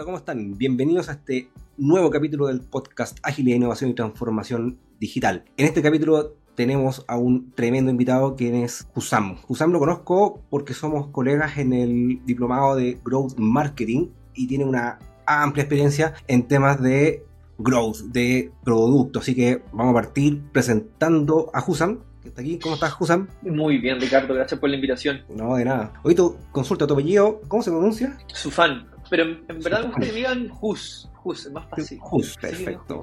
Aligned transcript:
Hola, 0.00 0.06
¿cómo 0.06 0.16
están? 0.16 0.56
Bienvenidos 0.56 1.10
a 1.10 1.12
este 1.12 1.50
nuevo 1.76 2.08
capítulo 2.08 2.46
del 2.46 2.62
podcast 2.62 3.18
Agilidad, 3.22 3.56
Innovación 3.56 3.90
y 3.90 3.94
Transformación 3.94 4.78
Digital. 4.98 5.44
En 5.58 5.66
este 5.66 5.82
capítulo 5.82 6.36
tenemos 6.54 7.04
a 7.06 7.18
un 7.18 7.52
tremendo 7.52 7.90
invitado 7.90 8.34
que 8.34 8.64
es 8.64 8.88
Husam. 8.94 9.36
Husam 9.46 9.72
lo 9.72 9.78
conozco 9.78 10.42
porque 10.48 10.72
somos 10.72 11.08
colegas 11.08 11.58
en 11.58 11.74
el 11.74 12.24
diplomado 12.24 12.76
de 12.76 12.98
Growth 13.04 13.34
Marketing 13.36 14.08
y 14.34 14.46
tiene 14.46 14.64
una 14.64 14.98
amplia 15.26 15.64
experiencia 15.64 16.14
en 16.28 16.48
temas 16.48 16.80
de 16.80 17.22
growth, 17.58 17.98
de 18.04 18.52
producto. 18.64 19.18
Así 19.18 19.34
que 19.34 19.62
vamos 19.70 19.90
a 19.90 20.00
partir 20.00 20.40
presentando 20.50 21.50
a 21.52 21.62
Husam, 21.62 21.98
que 22.22 22.28
está 22.28 22.40
aquí. 22.40 22.58
¿Cómo 22.58 22.76
estás, 22.76 22.94
Husam? 22.98 23.28
Muy 23.42 23.76
bien, 23.76 24.00
Ricardo, 24.00 24.32
gracias 24.32 24.58
por 24.58 24.70
la 24.70 24.76
invitación. 24.76 25.20
No, 25.28 25.56
de 25.56 25.66
nada. 25.66 25.92
Hoy 26.04 26.14
tu 26.14 26.38
consulta 26.52 26.86
tu 26.86 26.94
apellido, 26.94 27.42
¿cómo 27.48 27.62
se 27.62 27.70
pronuncia? 27.70 28.16
Su 28.28 28.50
fan. 28.50 28.89
Pero 29.10 29.24
en, 29.24 29.44
en 29.48 29.60
verdad 29.60 29.92
me 29.98 30.06
que 30.06 30.12
digan 30.12 30.50
Hus. 30.60 31.10
Hus, 31.22 31.46
es 31.46 31.52
más 31.52 31.68
fácil. 31.68 31.98
Hus, 32.10 32.36
perfecto. 32.40 33.02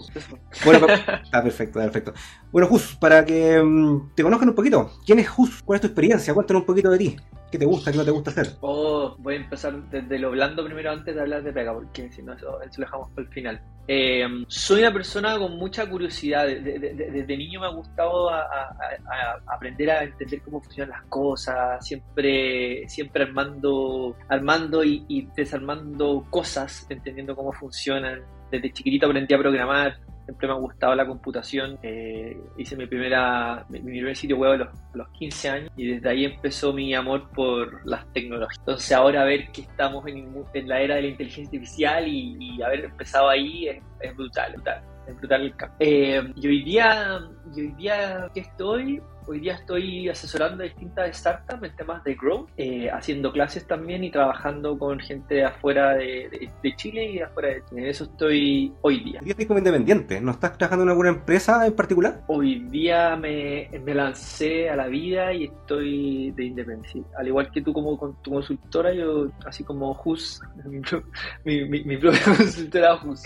bueno, 0.66 0.88
está 1.24 1.44
perfecto, 1.44 1.80
perfecto. 1.80 2.14
Bueno, 2.52 2.68
Hus, 2.72 2.96
para 2.96 3.24
que 3.24 3.60
um, 3.60 4.10
te 4.16 4.24
conozcan 4.24 4.50
un 4.50 4.56
poquito, 4.56 4.90
¿quién 5.06 5.20
es 5.20 5.28
Hus? 5.38 5.62
¿Cuál 5.64 5.76
es 5.76 5.82
tu 5.82 5.88
experiencia? 5.88 6.34
Cuéntanos 6.34 6.62
un 6.62 6.66
poquito 6.66 6.90
de 6.90 6.98
ti. 6.98 7.18
¿Qué 7.52 7.58
te 7.58 7.66
gusta, 7.66 7.92
qué 7.92 7.98
no 7.98 8.06
te 8.06 8.12
gusta 8.12 8.32
hacer? 8.32 8.54
Oh, 8.60 9.16
voy 9.20 9.36
a 9.36 9.38
empezar 9.38 9.74
desde 9.90 10.20
lo 10.20 10.32
blando 10.32 10.66
primero 10.66 10.92
antes 10.92 11.16
de 11.16 11.22
hablar 11.22 11.44
de 11.44 11.54
pega, 11.54 11.74
porque 11.74 12.12
si 12.12 12.22
no, 12.22 12.34
eso, 12.34 12.62
eso 12.62 12.82
lo 12.82 12.86
dejamos 12.86 13.10
para 13.12 13.28
el 13.28 13.34
final. 13.34 13.62
Eh, 13.88 14.28
soy 14.50 14.82
una 14.82 14.92
persona 14.92 15.38
con 15.38 15.58
mucha 15.58 15.90
curiosidad. 15.90 16.46
Desde, 16.46 16.94
desde, 16.94 17.38
niño 17.38 17.62
me 17.62 17.68
ha 17.68 17.70
gustado 17.70 18.30
a, 18.30 18.42
a, 18.42 18.70
a, 19.06 19.54
aprender 19.56 19.90
a 19.92 20.04
entender 20.04 20.42
cómo 20.42 20.62
funcionan 20.62 20.90
las 20.90 21.04
cosas, 21.08 21.86
siempre, 21.86 22.88
siempre 22.90 23.24
armando, 23.24 24.18
armando 24.28 24.84
y, 24.84 25.06
y 25.08 25.28
desarmando 25.34 26.28
cosas, 26.30 26.86
entendiendo 26.90 27.34
cómo 27.34 27.54
funcionan. 27.54 28.22
Desde 28.52 28.74
chiquitito 28.74 29.08
aprendí 29.08 29.34
a 29.34 29.38
programar, 29.38 29.98
siempre 30.28 30.48
me 30.48 30.54
ha 30.54 30.58
gustado 30.58 30.94
la 30.94 31.08
computación. 31.08 31.80
Eh, 31.82 32.38
hice 32.58 32.76
mi 32.76 32.86
primera 32.86 33.66
mi, 33.70 33.80
primer 33.80 34.16
sitio 34.16 34.36
web 34.38 34.52
a 34.52 34.58
los, 34.58 34.68
a 34.68 34.98
los, 34.98 35.08
15 35.12 35.50
años 35.50 35.72
y 35.78 35.88
desde 35.88 36.10
ahí 36.10 36.26
empezó 36.26 36.74
mi 36.74 36.94
amor 36.94 37.30
por 37.30 37.86
las 37.88 38.06
tecnologías. 38.12 38.60
Entonces 38.60 38.92
ahora 38.92 39.24
ver 39.24 39.50
que 39.54 39.62
estamos 39.62 40.06
en, 40.06 40.28
la 40.68 40.82
era 40.82 40.96
de 40.96 41.04
la 41.04 41.08
inteligencia 41.08 41.46
artificial 41.46 42.08
y, 42.08 42.36
y 42.40 42.62
haber 42.62 42.86
empezado 42.86 43.30
ahí 43.30 43.70
es, 43.70 44.16
brutal, 44.18 44.52
brutal. 44.54 44.82
Es 45.08 45.16
brutal 45.16 45.42
el 45.44 45.56
campo. 45.56 45.76
Eh, 45.80 46.34
hoy 46.36 46.64
día, 46.64 47.22
y 47.56 47.62
hoy 47.62 47.72
día 47.78 48.30
que 48.34 48.42
estoy, 48.42 49.02
Hoy 49.30 49.42
día 49.42 49.56
estoy 49.56 50.08
asesorando 50.08 50.64
a 50.64 50.68
distintas 50.68 51.18
startups 51.18 51.62
en 51.62 51.76
temas 51.76 52.02
de 52.06 52.16
growth, 52.16 52.50
eh, 52.56 52.90
haciendo 52.90 53.34
clases 53.34 53.68
también 53.68 54.06
y 54.06 54.10
trabajando 54.10 54.80
con 54.80 55.00
gente 55.00 55.36
de 55.36 55.44
afuera 55.44 55.96
de, 55.96 56.30
de, 56.30 56.50
de, 56.64 56.76
Chile 56.78 57.12
y 57.12 57.18
de 57.18 57.24
afuera 57.24 57.50
de 57.50 57.62
Chile. 57.66 57.82
En 57.82 57.88
eso 57.88 58.06
estoy 58.06 58.72
hoy 58.82 59.04
día. 59.04 59.20
¿Hoy 59.22 59.34
día 59.34 59.46
como 59.46 59.58
independiente? 59.58 60.22
¿No 60.22 60.32
estás 60.32 60.58
trabajando 60.58 60.84
en 60.84 60.90
alguna 60.92 61.10
empresa 61.10 61.68
en 61.68 61.74
particular? 61.74 62.22
Hoy 62.28 62.60
día 62.70 63.18
me, 63.18 63.70
me 63.84 63.94
lancé 63.94 64.70
a 64.70 64.78
la 64.78 64.88
vida 64.88 65.34
y 65.34 65.44
estoy 65.44 66.32
de 66.32 66.46
independencia. 66.46 67.04
Al 67.18 67.28
igual 67.28 67.52
que 67.52 67.62
tú 67.62 67.74
como 67.74 67.98
con 67.98 68.16
tu 68.22 68.32
consultora, 68.32 68.94
yo 68.94 69.28
así 69.46 69.66
como 69.66 69.92
Hus, 70.06 70.42
mi, 71.44 71.66
mi, 71.66 71.84
mi 71.84 71.98
propia 71.98 72.24
consultora 72.38 72.96
Hus. 72.96 73.24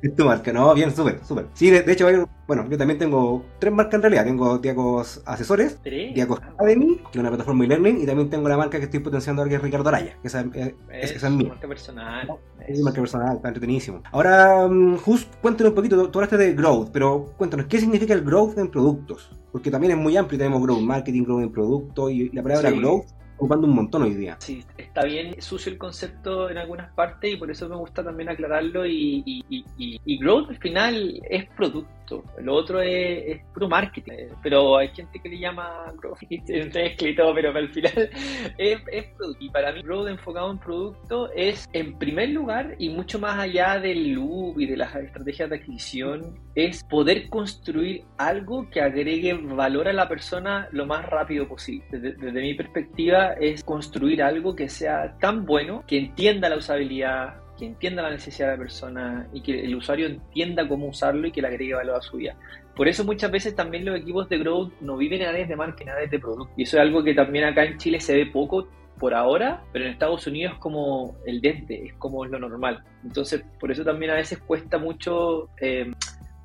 Es 0.00 0.14
tu 0.14 0.24
marca, 0.24 0.52
¿no? 0.52 0.74
Bien, 0.74 0.94
súper, 0.94 1.20
súper. 1.24 1.46
Sí, 1.54 1.70
de, 1.70 1.82
de, 1.82 1.92
hecho, 1.92 2.06
bueno, 2.46 2.68
yo 2.70 2.78
también 2.78 2.98
tengo 2.98 3.44
tres 3.58 3.72
marcas 3.72 3.94
en 3.94 4.02
realidad. 4.02 4.24
Tengo 4.24 4.58
Diacos 4.58 5.22
Asesores, 5.26 5.78
¿Tres? 5.82 6.14
Diacos 6.14 6.40
Academy, 6.40 6.98
que 7.10 7.10
es 7.14 7.16
una 7.16 7.30
plataforma 7.30 7.62
de 7.64 7.68
learning, 7.68 8.02
y 8.02 8.06
también 8.06 8.30
tengo 8.30 8.48
la 8.48 8.56
marca 8.56 8.78
que 8.78 8.84
estoy 8.84 9.00
potenciando 9.00 9.42
ahora, 9.42 9.50
que 9.50 9.56
es 9.56 9.62
Ricardo 9.62 9.88
Araya, 9.88 10.16
que 10.22 10.28
esa, 10.28 10.40
es, 10.54 10.74
es, 10.92 11.12
esa 11.16 11.26
es 11.26 11.32
mi 11.32 11.46
marca 11.46 11.66
personal. 11.66 12.28
Es 12.66 12.78
mi 12.78 12.84
marca 12.84 13.00
personal, 13.00 13.36
está 13.36 13.48
entretenidísimo. 13.48 14.02
Ahora, 14.12 14.66
um, 14.66 14.96
Just, 14.98 15.34
cuéntanos 15.42 15.70
un 15.70 15.74
poquito, 15.74 16.08
tú 16.10 16.18
hablaste 16.18 16.36
de 16.36 16.54
growth, 16.54 16.90
pero 16.92 17.34
cuéntanos, 17.36 17.66
¿qué 17.66 17.80
significa 17.80 18.14
el 18.14 18.22
growth 18.22 18.56
en 18.56 18.68
productos? 18.68 19.30
Porque 19.50 19.70
también 19.70 19.92
es 19.92 19.98
muy 19.98 20.16
amplio, 20.16 20.38
tenemos 20.38 20.62
growth 20.62 20.80
marketing, 20.80 21.24
growth 21.24 21.42
en 21.42 21.50
productos, 21.50 22.10
y 22.12 22.28
la 22.30 22.42
palabra 22.42 22.70
sí. 22.70 22.78
growth 22.78 23.06
ocupando 23.38 23.66
un 23.68 23.74
montón 23.74 24.02
hoy 24.02 24.14
día. 24.14 24.36
Sí, 24.40 24.64
está 24.76 25.04
bien 25.04 25.40
sucio 25.40 25.70
el 25.70 25.78
concepto 25.78 26.50
en 26.50 26.58
algunas 26.58 26.92
partes 26.92 27.32
y 27.32 27.36
por 27.36 27.50
eso 27.50 27.68
me 27.68 27.76
gusta 27.76 28.02
también 28.02 28.28
aclararlo 28.28 28.84
y, 28.84 29.22
y, 29.24 29.64
y, 29.78 30.00
y 30.04 30.18
growth 30.18 30.50
al 30.50 30.58
final 30.58 31.20
es 31.30 31.48
producto, 31.50 32.24
lo 32.40 32.54
otro 32.54 32.80
es, 32.80 33.36
es, 33.36 33.44
puro 33.54 33.68
marketing, 33.68 34.12
pero 34.42 34.76
hay 34.76 34.88
gente 34.88 35.20
que 35.20 35.28
le 35.28 35.38
llama 35.38 35.92
growth, 36.00 36.18
escrito, 36.30 37.32
pero 37.34 37.56
al 37.56 37.68
final 37.68 38.10
es, 38.58 38.78
es 38.90 39.04
producto. 39.16 39.44
Y 39.44 39.50
para 39.50 39.72
mí 39.72 39.82
growth 39.82 40.08
enfocado 40.08 40.50
en 40.50 40.58
producto 40.58 41.30
es 41.32 41.68
en 41.72 41.96
primer 41.98 42.30
lugar 42.30 42.74
y 42.78 42.88
mucho 42.88 43.18
más 43.18 43.38
allá 43.38 43.78
del 43.78 44.12
loop 44.12 44.58
y 44.58 44.66
de 44.66 44.76
las 44.76 44.94
estrategias 44.96 45.50
de 45.50 45.56
adquisición, 45.56 46.38
es 46.54 46.82
poder 46.84 47.28
construir 47.28 48.02
algo 48.16 48.68
que 48.70 48.80
agregue 48.80 49.34
valor 49.34 49.86
a 49.88 49.92
la 49.92 50.08
persona 50.08 50.68
lo 50.72 50.86
más 50.86 51.06
rápido 51.06 51.46
posible. 51.46 51.84
Desde, 51.90 52.12
desde 52.12 52.40
mi 52.40 52.54
perspectiva, 52.54 53.27
es 53.34 53.64
construir 53.64 54.22
algo 54.22 54.54
que 54.54 54.68
sea 54.68 55.16
tan 55.18 55.44
bueno, 55.44 55.84
que 55.86 55.98
entienda 55.98 56.48
la 56.48 56.56
usabilidad, 56.56 57.36
que 57.58 57.66
entienda 57.66 58.02
la 58.02 58.10
necesidad 58.10 58.48
de 58.48 58.52
la 58.52 58.58
persona 58.58 59.28
y 59.32 59.42
que 59.42 59.64
el 59.64 59.74
usuario 59.74 60.06
entienda 60.06 60.66
cómo 60.68 60.86
usarlo 60.86 61.26
y 61.26 61.32
que 61.32 61.42
le 61.42 61.48
agregue 61.48 61.74
valor 61.74 61.96
a 61.96 62.00
su 62.00 62.16
vida. 62.16 62.36
Por 62.76 62.86
eso 62.86 63.04
muchas 63.04 63.30
veces 63.30 63.56
también 63.56 63.84
los 63.84 63.98
equipos 63.98 64.28
de 64.28 64.38
growth 64.38 64.72
no 64.80 64.96
viven 64.96 65.22
en 65.22 65.28
áreas 65.28 65.48
de 65.48 65.56
marketing, 65.56 65.86
en 65.86 65.92
áreas 65.94 66.10
de 66.10 66.20
producto. 66.20 66.52
Y 66.56 66.62
eso 66.62 66.76
es 66.76 66.82
algo 66.82 67.02
que 67.02 67.14
también 67.14 67.44
acá 67.44 67.64
en 67.64 67.76
Chile 67.76 68.00
se 68.00 68.14
ve 68.14 68.26
poco 68.26 68.68
por 68.98 69.14
ahora, 69.14 69.64
pero 69.72 69.84
en 69.84 69.92
Estados 69.92 70.26
Unidos 70.26 70.54
es 70.54 70.60
como 70.60 71.16
el 71.26 71.40
dente, 71.40 71.86
es 71.86 71.94
como 71.94 72.24
lo 72.24 72.38
normal. 72.38 72.84
Entonces, 73.04 73.44
por 73.58 73.72
eso 73.72 73.84
también 73.84 74.12
a 74.12 74.14
veces 74.14 74.38
cuesta 74.38 74.78
mucho, 74.78 75.48
eh, 75.60 75.90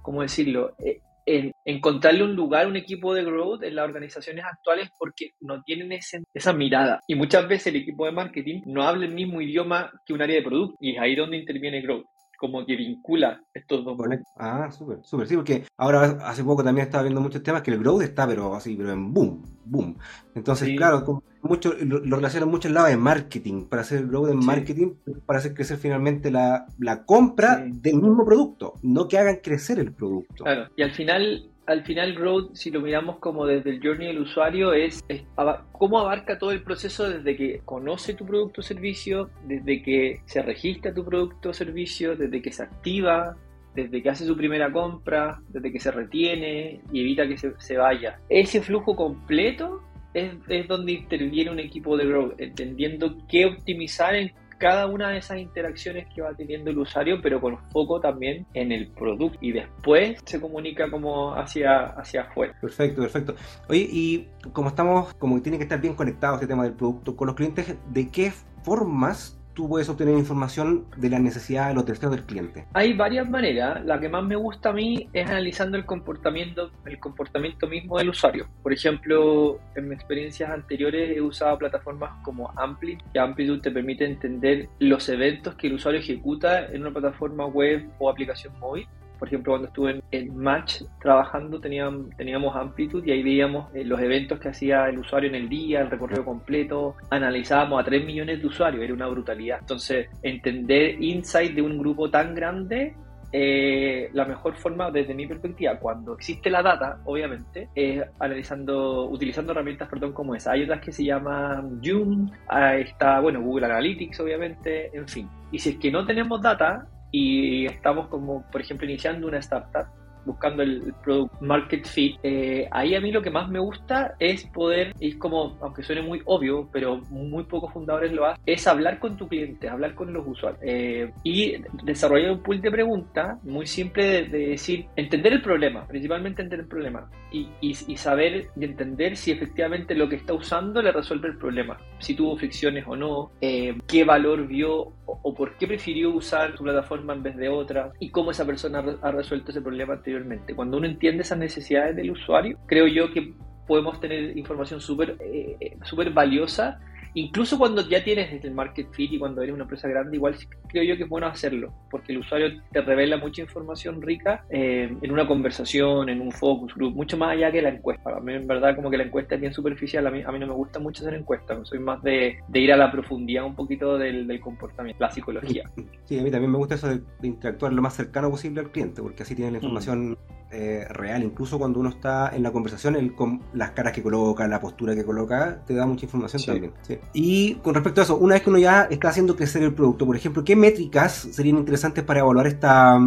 ¿cómo 0.02 0.22
decirlo? 0.22 0.76
Eh, 0.80 1.02
en 1.26 1.52
encontrarle 1.66 2.24
un 2.24 2.36
lugar, 2.36 2.68
un 2.68 2.76
equipo 2.76 3.14
de 3.14 3.24
growth 3.24 3.64
en 3.64 3.76
las 3.76 3.86
organizaciones 3.86 4.46
actuales 4.46 4.90
porque 4.98 5.32
no 5.42 5.62
tienen 5.64 5.92
ese, 5.92 6.24
esa 6.34 6.54
mirada. 6.54 7.00
Y 7.08 7.16
muchas 7.16 7.48
veces 7.48 7.68
el 7.68 7.78
equipo 7.78 8.06
de 8.06 8.12
marketing 8.12 8.62
no 8.66 8.84
habla 8.84 9.06
el 9.06 9.14
mismo 9.14 9.42
idioma 9.42 9.92
que 10.06 10.14
un 10.14 10.22
área 10.22 10.36
de 10.36 10.44
producto 10.44 10.78
y 10.80 10.96
es 10.96 11.02
ahí 11.02 11.16
donde 11.16 11.38
interviene 11.38 11.82
growth 11.82 12.06
como 12.44 12.66
que 12.66 12.76
vincula 12.76 13.42
estos 13.54 13.86
dos. 13.86 13.98
Ah, 14.36 14.70
súper, 14.70 15.00
súper, 15.04 15.28
sí, 15.28 15.36
porque 15.38 15.64
ahora 15.78 16.18
hace 16.26 16.44
poco 16.44 16.62
también 16.62 16.88
estaba 16.88 17.04
viendo 17.04 17.22
muchos 17.22 17.42
temas 17.42 17.62
que 17.62 17.72
el 17.72 17.80
growth 17.80 18.02
está, 18.02 18.28
pero 18.28 18.54
así, 18.54 18.76
pero 18.76 18.92
en 18.92 19.14
boom, 19.14 19.42
boom. 19.64 19.98
Entonces, 20.36 20.68
sí. 20.68 20.76
claro, 20.76 21.06
como 21.06 21.24
mucho, 21.44 21.74
lo, 21.82 22.00
lo, 22.00 22.16
relacionan 22.16 22.50
mucho 22.50 22.68
el 22.68 22.74
lado 22.74 22.88
de 22.88 22.98
marketing, 22.98 23.66
para 23.66 23.82
hacer 23.82 24.00
el 24.00 24.08
growth 24.08 24.30
en 24.30 24.42
sí. 24.42 24.48
marketing, 24.48 24.94
para 25.26 25.40
hacer 25.40 25.54
crecer 25.54 25.78
finalmente 25.78 26.32
la, 26.32 26.66
la 26.80 27.06
compra 27.06 27.64
sí. 27.64 27.72
del 27.82 27.96
mismo 27.96 28.26
producto, 28.26 28.74
no 28.82 29.08
que 29.08 29.18
hagan 29.18 29.38
crecer 29.38 29.80
el 29.80 29.92
producto. 29.92 30.44
Claro, 30.44 30.70
y 30.76 30.82
al 30.82 30.92
final 30.92 31.50
al 31.66 31.84
final 31.84 32.14
Growth, 32.14 32.56
si 32.56 32.72
lo 32.72 32.82
miramos 32.82 33.20
como 33.20 33.46
desde 33.46 33.70
el 33.70 33.82
journey 33.82 34.08
del 34.08 34.20
usuario, 34.20 34.74
es, 34.74 35.04
es 35.08 35.24
cómo 35.72 36.00
abarca 36.00 36.38
todo 36.38 36.52
el 36.52 36.62
proceso 36.62 37.10
desde 37.10 37.38
que 37.38 37.62
conoce 37.64 38.14
tu 38.14 38.26
producto 38.26 38.62
o 38.62 38.64
servicio, 38.64 39.30
desde 39.48 39.82
que 39.82 40.22
se 40.26 40.42
registra 40.42 40.94
tu 40.94 41.06
producto 41.06 41.50
o 41.50 41.54
servicio, 41.54 42.16
desde 42.16 42.42
que 42.42 42.52
se 42.52 42.64
activa, 42.64 43.38
desde 43.76 44.04
que 44.04 44.10
hace 44.10 44.26
su 44.26 44.36
primera 44.36 44.72
compra, 44.72 45.40
desde 45.50 45.72
que 45.72 45.80
se 45.80 45.92
retiene 45.92 46.82
y 46.92 47.02
evita 47.02 47.28
que 47.28 47.38
se, 47.38 47.54
se 47.60 47.78
vaya. 47.78 48.20
Ese 48.30 48.62
flujo 48.62 48.96
completo 48.96 49.82
es, 50.14 50.34
es, 50.48 50.68
donde 50.68 50.94
interviene 50.94 51.52
un 51.52 51.60
equipo 51.60 51.98
de 51.98 52.06
Growth, 52.06 52.40
entendiendo 52.40 53.18
qué 53.28 53.46
optimizar 53.46 54.16
en 54.16 54.32
cada 54.58 54.88
una 54.88 55.10
de 55.10 55.18
esas 55.18 55.40
interacciones 55.40 56.08
que 56.14 56.22
va 56.22 56.34
teniendo 56.34 56.72
el 56.72 56.78
usuario, 56.78 57.20
pero 57.22 57.42
con 57.42 57.58
foco 57.72 58.00
también 58.00 58.46
en 58.54 58.72
el 58.72 58.88
producto 58.88 59.38
y 59.42 59.52
después 59.52 60.18
se 60.24 60.40
comunica 60.40 60.90
como 60.90 61.34
hacia, 61.34 61.88
hacia 61.88 62.22
afuera. 62.22 62.56
Perfecto, 62.62 63.02
perfecto. 63.02 63.36
Oye, 63.68 63.90
y 63.92 64.30
como 64.54 64.70
estamos, 64.70 65.14
como 65.16 65.36
que 65.36 65.42
tiene 65.42 65.58
que 65.58 65.64
estar 65.64 65.82
bien 65.82 65.96
conectado 65.96 66.36
este 66.36 66.48
tema 66.48 66.64
del 66.64 66.74
producto 66.74 67.16
con 67.16 67.28
los 67.28 67.36
clientes, 67.36 67.76
¿de 67.90 68.10
qué 68.10 68.32
formas 68.64 69.38
tú 69.54 69.70
puedes 69.70 69.90
obtener 69.90 70.18
información 70.18 70.86
de 70.98 71.10
las 71.10 71.22
necesidades 71.22 71.70
de 71.70 71.76
los 71.76 71.86
deseos 71.86 72.12
del 72.12 72.24
cliente? 72.26 72.66
Hay 72.74 72.94
varias 72.94 73.30
maneras. 73.30 73.84
La 73.86 74.00
que 74.00 74.10
más 74.10 74.24
me 74.24 74.36
gusta 74.36 74.70
a 74.70 74.74
mí 74.74 75.08
es 75.14 75.28
analizando 75.28 75.78
el 75.78 75.86
comportamiento, 75.86 76.72
el 76.86 77.00
comportamiento 77.00 77.68
mismo 77.68 77.98
del 77.98 78.10
usuario. 78.10 78.48
Por 78.62 78.74
ejemplo, 78.74 79.60
en 79.76 79.90
mis 79.90 79.98
experiencias 79.98 80.50
anteriores 80.50 81.16
he 81.16 81.22
usado 81.22 81.58
plataformas 81.58 82.12
como 82.24 82.52
Amplitude, 82.56 83.04
que 83.14 83.20
Amplitude 83.20 83.62
te 83.62 83.72
permite 83.72 84.06
entender 84.06 84.70
los 84.80 85.08
eventos 85.10 85.56
que 85.56 85.68
el 85.68 85.74
usuario 85.74 86.00
ejecuta 86.00 86.68
en 86.68 86.82
una 86.82 86.92
plataforma 86.92 87.46
web 87.46 87.90
o 88.00 88.10
aplicación 88.10 88.58
móvil 88.60 88.88
por 89.24 89.30
ejemplo, 89.30 89.54
cuando 89.54 89.68
estuve 89.70 90.04
en 90.12 90.36
Match 90.36 90.82
trabajando, 91.02 91.58
teníamos, 91.58 92.10
teníamos 92.18 92.54
Amplitude 92.58 93.08
y 93.08 93.12
ahí 93.12 93.24
veíamos 93.24 93.74
eh, 93.74 93.86
los 93.86 93.98
eventos 94.02 94.38
que 94.38 94.50
hacía 94.50 94.90
el 94.90 95.00
usuario 95.00 95.30
en 95.30 95.36
el 95.36 95.48
día, 95.48 95.80
el 95.80 95.90
recorrido 95.90 96.26
completo, 96.26 96.98
analizábamos 97.10 97.80
a 97.80 97.86
3 97.86 98.06
millones 98.06 98.42
de 98.42 98.48
usuarios, 98.48 98.84
era 98.84 98.94
una 98.94 99.08
brutalidad. 99.08 99.60
Entonces, 99.62 100.10
entender 100.22 101.02
insight 101.02 101.54
de 101.54 101.62
un 101.62 101.78
grupo 101.78 102.10
tan 102.10 102.36
grande 102.36 102.96
eh, 103.32 104.10
la 104.12 104.26
mejor 104.26 104.58
forma, 104.58 104.92
desde 104.92 105.14
mi 105.14 105.26
perspectiva, 105.26 105.80
cuando 105.80 106.16
existe 106.16 106.50
la 106.50 106.62
data, 106.62 107.00
obviamente, 107.06 107.70
es 107.74 108.04
analizando, 108.20 109.06
utilizando 109.10 109.54
herramientas, 109.54 109.88
perdón, 109.88 110.12
como 110.12 110.36
esa. 110.36 110.52
Hay 110.52 110.64
otras 110.64 110.82
que 110.82 110.92
se 110.92 111.06
llaman 111.06 111.80
Zoom, 111.82 112.30
está, 112.78 113.22
bueno, 113.22 113.42
Google 113.42 113.68
Analytics, 113.68 114.20
obviamente, 114.20 114.96
en 114.96 115.08
fin. 115.08 115.30
Y 115.50 115.60
si 115.60 115.70
es 115.70 115.78
que 115.78 115.90
no 115.90 116.06
tenemos 116.06 116.42
data 116.42 116.90
y 117.14 117.68
estamos 117.68 118.08
como, 118.08 118.44
por 118.52 118.60
ejemplo, 118.60 118.86
iniciando 118.88 119.28
una 119.28 119.38
startup, 119.38 119.86
buscando 120.26 120.64
el 120.64 120.94
product 121.04 121.42
market 121.42 121.86
fit, 121.86 122.16
eh, 122.24 122.68
ahí 122.72 122.96
a 122.96 123.02
mí 123.02 123.12
lo 123.12 123.22
que 123.22 123.30
más 123.30 123.50
me 123.50 123.60
gusta 123.60 124.16
es 124.20 124.46
poder, 124.48 124.94
es 125.00 125.16
como, 125.16 125.58
aunque 125.62 125.84
suene 125.84 126.02
muy 126.02 126.22
obvio, 126.26 126.70
pero 126.72 127.02
muy 127.10 127.44
pocos 127.44 127.72
fundadores 127.74 128.12
lo 128.12 128.26
hacen, 128.26 128.42
es 128.46 128.66
hablar 128.68 129.00
con 129.00 129.18
tu 129.18 129.28
cliente, 129.28 129.70
hablar 129.70 129.96
con 129.96 130.14
los 130.14 130.26
usuarios 130.26 130.62
eh, 130.64 131.12
y 131.24 131.56
desarrollar 131.84 132.32
un 132.32 132.44
pool 132.44 132.62
de 132.62 132.72
preguntas 132.72 133.44
muy 133.44 133.68
simple 133.68 134.24
de, 134.24 134.48
decir, 134.48 134.86
entender 134.96 135.34
el 135.34 135.42
problema, 135.42 135.86
principalmente 135.88 136.42
entender 136.42 136.62
el 136.62 136.68
problema 136.68 137.10
y, 137.32 137.50
y, 137.62 137.74
saber 137.98 138.48
y 138.56 138.66
entender 138.66 139.18
si 139.18 139.32
efectivamente 139.32 139.96
lo 139.96 140.10
que 140.10 140.16
está 140.16 140.34
usando 140.34 140.82
le 140.82 140.92
resuelve 140.92 141.28
el 141.28 141.38
problema, 141.38 141.78
si 142.00 142.16
tuvo 142.16 142.38
fricciones 142.38 142.86
o 142.88 142.96
no, 142.96 143.32
eh, 143.42 143.76
qué 143.88 144.04
valor 144.04 144.48
vio 144.48 144.94
o, 145.06 145.34
por 145.34 145.58
qué 145.58 145.68
prefirió 145.68 146.12
usar 146.12 146.56
tu 146.56 146.64
plataforma 146.64 147.14
en 147.14 147.24
vez 147.24 147.36
de 147.36 147.50
otra 147.50 147.92
y 148.00 148.10
cómo 148.10 148.32
esa 148.32 148.46
persona 148.46 148.84
ha 149.02 149.12
resuelto 149.12 149.52
ese 149.52 149.62
problema 149.62 149.94
anteriormente. 149.94 150.56
Cuando 150.56 150.78
uno 150.78 150.88
entiende 150.88 151.24
esas 151.24 151.38
necesidades 151.38 151.96
del 151.96 152.12
usuario, 152.12 152.58
creo 152.66 152.88
yo 152.88 153.12
que 153.12 153.34
podemos 153.68 154.00
tener 154.00 154.38
información 154.38 154.82
súper 154.82 155.18
eh, 155.20 155.58
eh, 155.60 156.10
valiosa 156.14 156.80
incluso 157.14 157.58
cuando 157.58 157.88
ya 157.88 158.04
tienes 158.04 158.44
el 158.44 158.54
market 158.54 158.88
fit 158.92 159.14
y 159.14 159.20
cuando 159.20 159.42
eres 159.42 159.54
una 159.54 159.64
empresa 159.64 159.88
grande, 159.88 160.18
igual 160.18 160.36
creo 160.68 160.84
yo 160.84 160.98
que 160.98 161.04
es 161.04 161.10
bueno 161.10 161.28
hacerlo, 161.28 161.74
porque 161.90 162.12
el 162.12 162.20
usuario 162.20 162.62
te 162.72 162.82
revela 162.82 163.18
mucha 163.18 163.42
información 163.42 164.02
rica 164.02 164.46
eh, 164.50 164.94
en 165.02 165.12
una 165.12 165.28
conversación, 165.28 166.10
en 166.10 166.22
un 166.22 166.32
focus 166.32 166.74
group, 166.76 166.96
mucho 166.96 167.18
más 167.18 167.32
allá 167.32 167.52
que 167.52 167.62
la 167.62 167.70
encuesta. 167.70 168.16
A 168.16 168.20
mí, 168.20 168.34
en 168.34 168.48
verdad, 168.48 168.76
como 168.76 168.90
que 168.90 168.98
la 168.98 169.04
encuesta 169.04 169.36
es 169.36 169.42
bien 169.42 169.54
superficial, 169.54 170.06
a 170.08 170.12
mí, 170.12 170.22
a 170.26 170.32
mí 170.32 170.40
no 170.40 170.48
me 170.48 170.54
gusta 170.54 170.80
mucho 170.80 171.04
hacer 171.04 171.18
encuestas, 171.18 171.68
soy 171.68 171.80
más 171.80 172.02
de, 172.02 172.38
ir 172.54 172.74
a 172.74 172.78
la 172.78 172.92
profundidad 172.92 173.46
un 173.46 173.56
poquito 173.56 173.98
del, 173.98 174.40
comportamiento, 174.40 175.04
la 175.04 175.12
psicología. 175.12 175.70
Sí, 176.06 176.20
a 176.20 176.24
mí 176.24 176.32
también 176.32 176.52
me 176.52 176.58
gusta 176.58 176.76
eso 176.76 176.88
de, 176.88 177.02
interactuar 177.22 177.74
lo 177.74 177.82
más 177.82 177.94
cercano 177.94 178.30
posible 178.30 178.62
al 178.62 178.72
cliente, 178.72 179.02
porque 179.02 179.24
así 179.24 179.36
tienes 179.36 179.62
la 179.62 179.70
mm. 179.70 180.16
Eh, 180.54 180.86
real, 180.90 181.24
incluso 181.24 181.58
cuando 181.58 181.80
uno 181.80 181.90
está 181.90 182.32
en 182.36 182.44
la 182.44 182.52
conversación, 182.52 182.96
el, 182.96 183.16
con 183.16 183.42
las 183.54 183.72
caras 183.72 183.92
que 183.92 184.04
coloca, 184.04 184.48
la 184.48 184.60
postura 184.60 184.94
que 184.94 185.04
coloca, 185.04 185.64
te 185.66 185.74
da 185.74 185.88
mucha 185.88 186.06
información 186.06 186.44
también. 186.46 186.74
Y 187.12 187.56
con 187.56 187.74
respecto 187.74 188.02
a 188.02 188.04
eso, 188.04 188.18
una 188.18 188.36
vez 188.36 188.44
que 188.44 188.50
uno 188.52 188.60
ya 188.60 188.84
está 188.84 189.10
haciendo 189.10 189.36
crecer 189.36 189.64
el 189.64 189.74
producto, 189.74 190.06
por 190.06 190.16
ejemplo, 190.16 190.44
¿qué 190.44 190.56
métricas 190.56 191.28
serían 191.32 191.58
interesantes 191.58 192.04
para 192.04 192.20
evaluar 192.20 192.46
esta, 192.46 193.00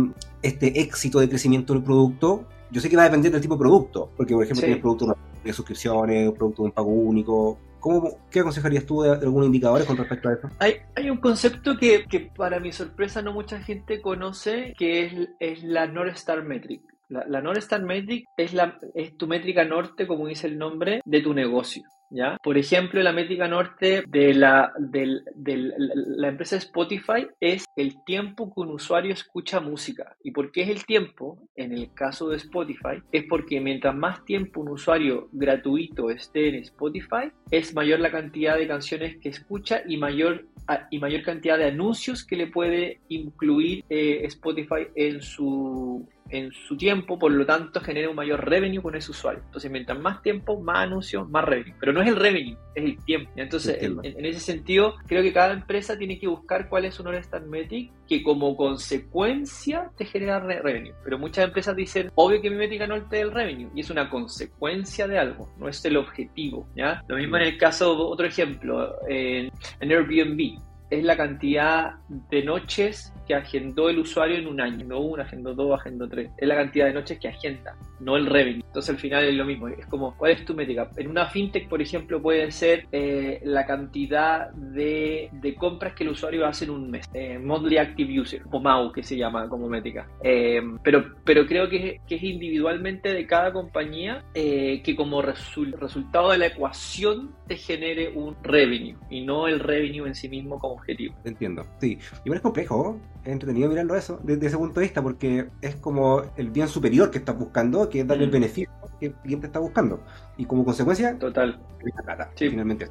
este 0.43 0.81
éxito 0.81 1.21
de 1.21 1.29
crecimiento 1.29 1.73
del 1.73 1.85
producto? 1.85 2.47
Yo 2.73 2.81
sé 2.81 2.91
que 2.91 2.97
va 2.97 3.03
a 3.03 3.07
depender 3.07 3.31
del 3.31 3.41
tipo 3.41 3.55
de 3.55 3.61
producto, 3.61 4.11
porque 4.17 4.35
por 4.35 4.43
ejemplo 4.43 4.63
tienes 4.65 4.81
productos 4.81 5.15
de 5.45 5.53
suscripciones, 5.53 6.29
un 6.29 6.35
producto 6.35 6.63
de 6.63 6.67
un 6.67 6.73
pago 6.73 6.91
único, 6.91 7.59
¿Cómo, 7.79 8.19
¿Qué 8.33 8.41
aconsejarías 8.41 8.85
tú 8.85 9.03
de, 9.03 9.13
algunos 9.13 9.47
indicadores 9.47 9.87
con 9.87 9.97
respecto 9.97 10.29
a 10.29 10.33
eso? 10.33 10.51
Hay, 10.59 10.79
hay 10.97 11.09
un 11.09 11.19
concepto 11.19 11.77
que, 11.79 12.07
que, 12.07 12.19
para 12.19 12.59
mi 12.59 12.73
sorpresa 12.73 13.23
no 13.23 13.33
mucha 13.33 13.61
gente 13.61 14.03
conoce, 14.03 14.75
que 14.77 15.05
es, 15.05 15.29
es 15.39 15.63
la 15.63 15.87
North 15.87 16.17
Star 16.17 16.43
Metric. 16.43 16.96
La, 17.09 17.41
North 17.41 17.59
Star 17.59 17.83
Metric 17.83 18.27
es, 18.37 18.53
la, 18.53 18.79
es 18.95 19.17
tu 19.17 19.27
métrica 19.27 19.65
norte, 19.65 20.07
como 20.07 20.27
dice 20.27 20.49
el 20.49 20.59
nombre, 20.59 21.01
de 21.05 21.21
tu 21.21 21.35
negocio. 21.35 21.83
¿Ya? 22.09 22.37
Por 22.41 22.57
ejemplo, 22.57 23.03
la 23.03 23.13
métrica 23.13 23.49
norte 23.49 24.05
de 24.07 24.33
la, 24.33 24.73
de, 24.79 25.23
la 25.35 26.29
empresa 26.29 26.57
Spotify 26.57 27.27
es 27.41 27.65
el 27.75 28.05
tiempo 28.05 28.55
que 28.55 28.61
un 28.61 28.71
usuario 28.71 29.13
escucha 29.13 29.59
música. 29.59 30.15
¿Y 30.23 30.31
por 30.31 30.53
qué 30.53 30.63
es 30.63 30.69
el 30.69 30.87
tiempo? 30.87 31.37
En 31.57 31.73
el 31.73 31.93
caso 31.95 32.29
de 32.29 32.37
Spotify, 32.37 33.03
es 33.11 33.25
porque 33.25 33.61
mientras 33.61 33.97
más 33.97 34.25
tiempo 34.25 34.61
un 34.61 34.69
usuario 34.69 35.29
gratuito 35.33 36.11
esté 36.11 36.49
en 36.49 36.55
Spotify, 36.57 37.33
es 37.51 37.75
mayor 37.75 37.99
la 37.99 38.13
cantidad 38.13 38.57
de 38.57 38.69
canciones 38.69 39.17
que 39.17 39.31
escucha 39.31 39.83
y 39.85 39.97
mayor, 39.97 40.47
y 40.91 41.01
mayor 41.01 41.23
cantidad 41.23 41.59
de 41.59 41.65
anuncios 41.65 42.25
que 42.25 42.37
le 42.37 42.47
puede 42.47 43.01
incluir 43.09 43.85
eh, 43.91 44.21
Spotify 44.27 44.87
en 44.95 45.23
su, 45.23 46.09
en 46.31 46.53
su 46.53 46.77
tiempo, 46.77 47.19
por 47.19 47.33
lo 47.33 47.45
tanto 47.47 47.81
genera 47.81 48.09
un 48.09 48.17
mayor 48.17 48.49
revenue 48.49 48.83
con 48.83 48.95
ese 48.95 49.11
usuario. 49.11 49.43
Entonces, 49.45 49.71
mientras 49.71 49.99
más 49.99 50.23
tiempo, 50.23 50.61
más 50.61 50.79
anuncios, 50.79 51.29
más 51.29 51.45
revenue. 51.45 51.75
Pero 51.79 51.93
no 51.93 52.03
es 52.03 52.09
el 52.09 52.17
revenue, 52.17 52.57
es 52.75 52.85
el 52.85 53.05
tiempo. 53.05 53.31
Entonces, 53.37 53.79
en, 53.81 54.25
ese 54.25 54.41
sentido, 54.41 54.95
creo 55.07 55.23
que 55.23 55.33
cada 55.33 55.53
empresa 55.53 55.97
tiene 55.97 56.19
que 56.19 56.27
buscar 56.27 56.69
cuál 56.69 56.85
es 56.85 56.95
su 56.95 57.05
North 57.05 57.19
Star 57.19 57.43
Metric 57.43 57.91
que 58.09 58.23
como 58.23 58.57
consecuencia 58.57 59.91
te 59.97 60.05
genera 60.05 60.41
revenue. 60.41 60.95
Pero 61.03 61.19
muchas 61.19 61.45
empresas 61.45 61.75
dicen, 61.75 62.11
obvio 62.15 62.41
que 62.41 62.51
mi 62.51 62.57
métrica 62.57 62.87
no 62.87 62.97
es 62.97 63.05
el 63.11 63.33
revenue, 63.33 63.71
y 63.75 63.81
es 63.81 63.91
una 63.91 64.09
consecuencia 64.09 65.09
de 65.09 65.19
algo, 65.19 65.49
no 65.59 65.69
es 65.69 65.85
el 65.85 65.97
objetivo. 65.97 66.69
¿ya? 66.77 67.03
Lo 67.09 67.17
mismo 67.17 67.37
en 67.37 67.43
el 67.45 67.59
caso, 67.59 67.97
otro 68.09 68.27
ejemplo, 68.27 68.97
en 69.09 69.51
Airbnb 69.81 70.59
es 70.91 71.05
la 71.05 71.17
cantidad 71.17 71.97
de 72.09 72.45
noches 72.45 73.13
que 73.27 73.35
agendó 73.35 73.91
el 73.91 73.99
usuario 73.99 74.37
en 74.37 74.47
un 74.47 74.61
año. 74.61 74.87
No 74.87 75.01
una, 75.01 75.25
agendó 75.25 75.55
dos, 75.55 75.79
agendó 75.79 76.09
tres. 76.09 76.31
Es 76.39 76.49
la 76.49 76.55
cantidad 76.55 76.87
de 76.87 76.95
noches 76.95 77.19
que 77.19 77.29
agenda, 77.29 77.77
no 78.01 78.17
el 78.17 78.27
revenue. 78.27 78.63
Entonces 78.67 78.91
al 78.91 79.01
final 79.01 79.25
es 79.25 79.35
lo 79.35 79.45
mismo. 79.45 79.69
Es 79.69 79.87
como, 79.87 80.17
¿cuál 80.17 80.33
es 80.33 80.45
tu 80.45 80.55
métrica? 80.55 80.89
En 80.97 81.09
una 81.09 81.27
fintech, 81.27 81.69
por 81.69 81.83
ejemplo, 81.83 82.23
puede 82.23 82.51
ser 82.53 82.87
eh, 82.93 83.41
la 83.45 83.67
cantidad 83.67 84.51
de, 84.53 85.31
compras 85.59 85.95
que 85.95 86.05
el 86.05 86.11
usuario 86.11 86.47
hace 86.47 86.65
en 86.65 86.71
un 86.71 86.91
mes. 86.91 87.07
Eh, 87.13 87.39
monthly 87.39 87.79
Active 87.79 88.21
User, 88.21 88.43
o 88.51 88.61
MAU, 88.61 88.93
que 88.93 89.03
se 89.03 89.17
llama 89.17 89.49
como 89.49 89.69
métrica. 89.69 90.07
Eh, 90.23 90.63
pero, 90.83 91.15
pero 91.25 91.47
creo 91.47 91.69
que, 91.69 92.01
es 92.09 92.23
individualmente 92.23 93.13
de 93.13 93.27
cada 93.27 93.53
compañía 93.53 94.25
que 94.33 94.95
como 94.97 95.21
resultado 95.21 96.31
de 96.31 96.39
la 96.39 96.47
ecuación 96.47 97.35
te 97.47 97.57
genere 97.57 98.09
un 98.09 98.37
revenue 98.43 98.97
y 99.11 99.23
no 99.23 99.49
el 99.49 99.61
revenue 99.61 100.07
en 100.07 100.15
sí 100.15 100.29
mismo 100.29 100.59
como 100.59 100.76
objetivo. 100.77 101.15
Entiendo, 101.25 101.67
sí. 101.81 101.99
Igual 102.25 102.37
es 102.37 102.43
complejo, 102.43 102.99
es 103.25 103.33
entretenido 103.33 103.69
mirarlo 103.69 103.97
eso 103.97 104.21
desde 104.23 104.47
ese 104.47 104.57
punto 104.57 104.81
de 104.81 104.87
vista 104.87 105.03
porque 105.03 105.49
es 105.61 105.77
como 105.77 106.23
el 106.37 106.51
bien 106.51 106.69
superior 106.69 107.11
que 107.11 107.19
estás 107.19 107.39
buscando, 107.39 107.89
que 107.89 108.01
es 108.01 108.07
darle 108.07 108.25
el 108.25 108.31
mm. 108.31 108.33
beneficio 108.33 108.71
que 108.99 109.07
el 109.07 109.15
cliente 109.15 109.47
está 109.47 109.59
buscando. 109.59 110.03
Y 110.37 110.45
como 110.45 110.65
consecuencia, 110.65 111.19
total. 111.19 111.59
Plata, 112.05 112.31
finalmente. 112.35 112.89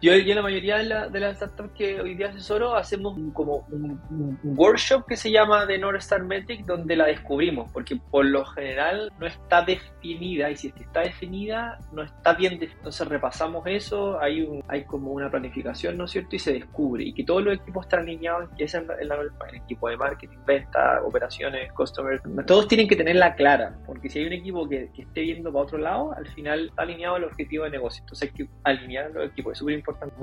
Yo, 0.00 0.14
y 0.14 0.34
la 0.34 0.42
mayoría 0.42 0.78
de, 0.78 0.84
la, 0.84 1.08
de, 1.08 1.20
las 1.20 1.36
startups 1.36 1.70
que 1.74 2.00
hoy 2.00 2.14
día 2.14 2.28
asesoro 2.28 2.74
hacemos 2.74 3.16
como 3.32 3.66
un, 3.70 4.00
workshop 4.42 5.06
que 5.06 5.16
se 5.16 5.30
llama 5.30 5.64
de 5.64 5.78
North 5.78 6.00
Star 6.00 6.24
Metric 6.24 6.64
donde 6.64 6.96
la 6.96 7.06
descubrimos, 7.06 7.70
porque 7.72 7.96
por 8.10 8.24
lo 8.24 8.44
general 8.44 9.12
no 9.20 9.26
está 9.26 9.62
definida 9.62 10.50
y 10.50 10.56
si 10.56 10.68
es 10.68 10.74
que 10.74 10.82
está 10.82 11.00
definida 11.00 11.78
no 11.92 12.02
está 12.02 12.34
bien 12.34 12.54
definida. 12.54 12.78
Entonces 12.78 13.08
repasamos 13.08 13.64
eso, 13.66 14.20
hay 14.20 14.42
un, 14.42 14.64
hay 14.68 14.84
como 14.84 15.12
una 15.12 15.30
planificación, 15.30 15.96
¿no 15.96 16.04
es 16.04 16.10
cierto? 16.10 16.36
Y 16.36 16.38
se 16.38 16.52
descubre 16.52 17.04
y 17.04 17.12
que 17.12 17.24
todos 17.24 17.44
los 17.44 17.54
equipos 17.54 17.86
están 17.86 18.00
alineados 18.00 18.50
en, 18.58 18.86
en, 19.00 19.08
la, 19.08 19.16
el 19.16 19.56
equipo 19.56 19.88
de 19.88 19.96
marketing, 19.96 20.38
venta, 20.44 21.00
operaciones, 21.04 21.72
customer, 21.72 22.20
todos 22.44 22.66
tienen 22.66 22.88
que 22.88 22.96
tenerla 22.96 23.34
clara, 23.34 23.76
porque 23.86 24.08
si 24.08 24.18
hay 24.18 24.26
un 24.26 24.32
equipo 24.32 24.68
que, 24.68 24.90
que 24.94 25.02
esté 25.02 25.25
viendo 25.26 25.52
para 25.52 25.64
otro 25.64 25.78
lado, 25.78 26.12
al 26.12 26.26
final 26.28 26.72
alineado 26.76 27.16
al 27.16 27.24
objetivo 27.24 27.64
de 27.64 27.70
negocio. 27.70 28.02
Entonces 28.02 28.30
hay 28.30 28.36
que 28.36 28.50
alinear 28.64 29.10
los 29.12 29.26
equipos, 29.26 29.52
es 29.52 29.58
súper 29.58 29.74
importante. 29.74 30.14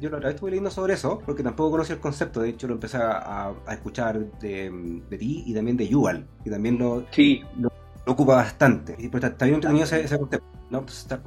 Yo 0.00 0.10
la 0.10 0.16
verdad 0.16 0.32
estuve 0.32 0.50
leyendo 0.50 0.70
sobre 0.70 0.94
eso, 0.94 1.18
porque 1.24 1.42
tampoco 1.42 1.72
conocía 1.72 1.94
el 1.94 2.00
concepto, 2.00 2.40
de 2.42 2.50
hecho 2.50 2.66
lo 2.66 2.74
empecé 2.74 2.98
a, 2.98 3.52
escuchar 3.70 4.18
de, 4.40 5.02
ti 5.18 5.44
y 5.46 5.54
también 5.54 5.76
de 5.76 5.88
Yuval, 5.88 6.26
que 6.44 6.50
también 6.50 6.78
lo, 6.78 7.04
lo, 7.58 7.72
ocupa 8.06 8.36
bastante. 8.36 8.96
Y 8.98 9.08
pues, 9.08 9.24
está 9.24 9.44
bien 9.44 9.56
entretenido 9.56 9.84
ese, 9.84 10.18
concepto. 10.18 10.46
No, 10.70 10.80
pues 10.82 11.00
está 11.00 11.20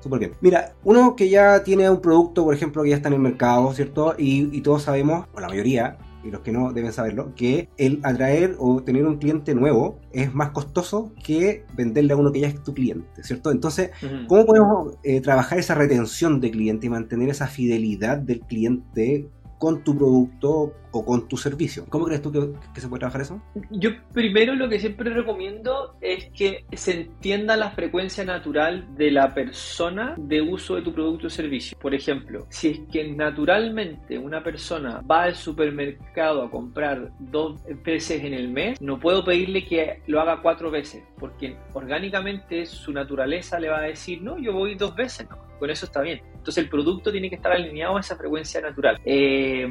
súper 0.00 0.20
bien. 0.20 0.32
Mira, 0.40 0.72
uno 0.84 1.16
que 1.16 1.28
ya 1.28 1.64
tiene 1.64 1.90
un 1.90 2.00
producto, 2.00 2.44
por 2.44 2.54
ejemplo, 2.54 2.84
que 2.84 2.90
ya 2.90 2.96
está 2.96 3.08
en 3.08 3.14
el 3.14 3.20
mercado, 3.20 3.72
¿cierto? 3.72 4.14
Y, 4.16 4.56
y 4.56 4.60
todos 4.60 4.82
sabemos, 4.82 5.26
o 5.34 5.40
la 5.40 5.48
mayoría, 5.48 5.98
y 6.24 6.30
los 6.30 6.40
que 6.40 6.52
no 6.52 6.72
deben 6.72 6.92
saberlo, 6.92 7.34
que 7.34 7.68
el 7.76 8.00
atraer 8.02 8.56
o 8.58 8.82
tener 8.82 9.06
un 9.06 9.18
cliente 9.18 9.54
nuevo 9.54 10.00
es 10.12 10.34
más 10.34 10.50
costoso 10.50 11.12
que 11.22 11.64
venderle 11.76 12.14
a 12.14 12.16
uno 12.16 12.32
que 12.32 12.40
ya 12.40 12.48
es 12.48 12.62
tu 12.62 12.74
cliente, 12.74 13.22
¿cierto? 13.22 13.50
Entonces, 13.50 13.90
¿cómo 14.26 14.46
podemos 14.46 14.94
eh, 15.02 15.20
trabajar 15.20 15.58
esa 15.58 15.74
retención 15.74 16.40
de 16.40 16.50
cliente 16.50 16.86
y 16.86 16.90
mantener 16.90 17.28
esa 17.28 17.46
fidelidad 17.46 18.18
del 18.18 18.40
cliente 18.40 19.28
con 19.64 19.82
tu 19.82 19.96
producto 19.96 20.74
o 20.90 21.04
con 21.06 21.26
tu 21.26 21.38
servicio. 21.38 21.86
¿Cómo 21.88 22.04
crees 22.04 22.20
tú 22.20 22.30
que, 22.30 22.80
se 22.80 22.86
puede 22.86 23.00
trabajar 23.00 23.22
eso? 23.22 23.40
Yo 23.70 23.90
primero 24.12 24.54
lo 24.54 24.68
que 24.68 24.78
siempre 24.78 25.08
recomiendo 25.08 25.96
es 26.02 26.26
que 26.34 26.66
se 26.72 27.00
entienda 27.00 27.56
la 27.56 27.70
frecuencia 27.70 28.26
natural 28.26 28.94
de 28.94 29.10
la 29.10 29.32
persona 29.32 30.16
de 30.18 30.42
uso 30.42 30.74
de 30.74 30.82
tu 30.82 30.92
producto 30.92 31.28
o 31.28 31.30
servicio. 31.30 31.78
Por 31.80 31.94
ejemplo, 31.94 32.46
si 32.50 32.68
es 32.68 32.80
que 32.92 33.10
naturalmente 33.10 34.18
una 34.18 34.44
persona 34.44 35.00
va 35.10 35.22
al 35.22 35.34
supermercado 35.34 36.42
a 36.42 36.50
comprar 36.50 37.10
dos 37.18 37.62
veces 37.82 38.22
en 38.22 38.34
el 38.34 38.50
mes, 38.50 38.78
no 38.82 39.00
puedo 39.00 39.24
pedirle 39.24 39.64
que 39.64 40.02
lo 40.06 40.20
haga 40.20 40.42
cuatro 40.42 40.70
veces, 40.70 41.02
porque 41.18 41.56
orgánicamente 41.72 42.66
su 42.66 42.92
naturaleza 42.92 43.58
le 43.58 43.70
va 43.70 43.78
a 43.78 43.84
decir, 43.84 44.20
no, 44.20 44.38
yo 44.38 44.52
voy 44.52 44.74
dos 44.74 44.94
veces, 44.94 45.26
no, 45.30 45.38
con 45.58 45.70
eso 45.70 45.86
está 45.86 46.00
bien 46.00 46.20
Entonces 46.34 46.64
el 46.64 46.70
producto 46.70 47.10
tiene 47.10 47.28
que 47.28 47.36
estar 47.36 47.52
alineado 47.52 47.96
a 47.96 48.00
esa 48.00 48.16
frecuencia 48.16 48.60
natural. 48.60 49.00
Eh, 49.04 49.66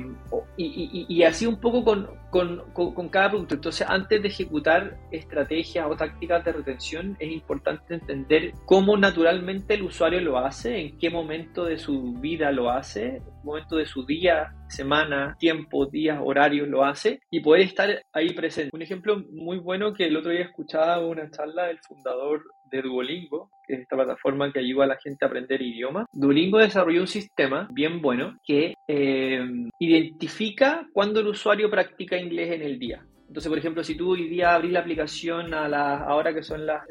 y, 0.58 1.24
así 1.24 1.46
un 1.46 1.60
poco 1.60 1.84
con, 1.84 2.10
con, 2.32 3.10
cada 3.10 3.30
producto. 3.30 3.56
Entonces 3.56 3.88
antes 3.90 4.22
de 4.22 4.28
ejecutar 4.28 4.98
estrategias 5.12 5.88
o 5.90 5.96
tácticas 5.96 6.44
de 6.44 6.52
retención 6.52 7.18
es 7.20 7.32
importante 7.32 7.96
entender 7.96 8.54
cómo 8.66 8.98
naturalmente 8.98 9.76
el 9.76 9.84
usuario 9.84 10.22
lo 10.22 10.38
hace, 10.38 10.80
en 10.80 10.98
qué 10.98 11.10
momento 11.10 11.66
de 11.66 11.78
su 11.78 12.14
vida 12.14 12.52
lo 12.52 12.70
hace, 12.70 13.22
momento 13.44 13.78
de 13.78 13.86
su 13.86 14.06
día, 14.06 14.54
semana, 14.68 15.36
tiempo, 15.40 15.86
días, 15.86 16.20
horarios 16.22 16.68
lo 16.68 16.84
hace 16.84 17.20
y 17.30 17.42
poder 17.42 17.62
estar 17.62 18.04
ahí 18.14 18.34
presente. 18.34 18.72
Un 18.74 18.82
ejemplo 18.82 19.24
muy 19.32 19.58
bueno 19.58 19.94
que 19.94 20.08
el 20.08 20.18
otro 20.18 20.32
día 20.32 20.44
escuchaba 20.44 21.06
una 21.06 21.30
charla 21.30 21.66
del 21.66 21.80
fundador 21.80 22.44
de 22.72 22.82
Duolingo, 22.82 23.50
que 23.68 23.76
es 23.76 23.82
esta 23.82 23.96
plataforma 23.96 24.52
que 24.52 24.60
ayuda 24.60 24.86
a 24.86 24.88
la 24.88 24.98
gente 24.98 25.24
a 25.24 25.28
aprender 25.28 25.62
idiomas. 25.62 26.08
Duolingo 26.12 26.58
desarrolló 26.58 27.02
un 27.02 27.08
sistema 27.08 27.68
bien 27.72 28.02
bueno 28.02 28.40
que 28.44 28.74
eh, 28.88 29.46
identifica 29.80 30.88
cuando 30.92 31.20
el 31.20 31.28
usuario 31.28 31.70
practica 31.70 32.18
inglés 32.18 32.52
en 32.52 32.64
el 32.64 32.80
día. 32.80 33.06
Entonces, 33.28 33.50
por 33.50 33.58
ejemplo, 33.58 33.84
si 33.84 33.96
tú 33.96 34.12
hoy 34.12 34.28
día 34.28 34.54
abrís 34.54 34.72
la 34.72 34.80
aplicación 34.80 35.54
a 35.54 35.68
la 35.68 35.98
ahora 35.98 36.34
que 36.34 36.44
son 36.44 36.66
las 36.66 36.84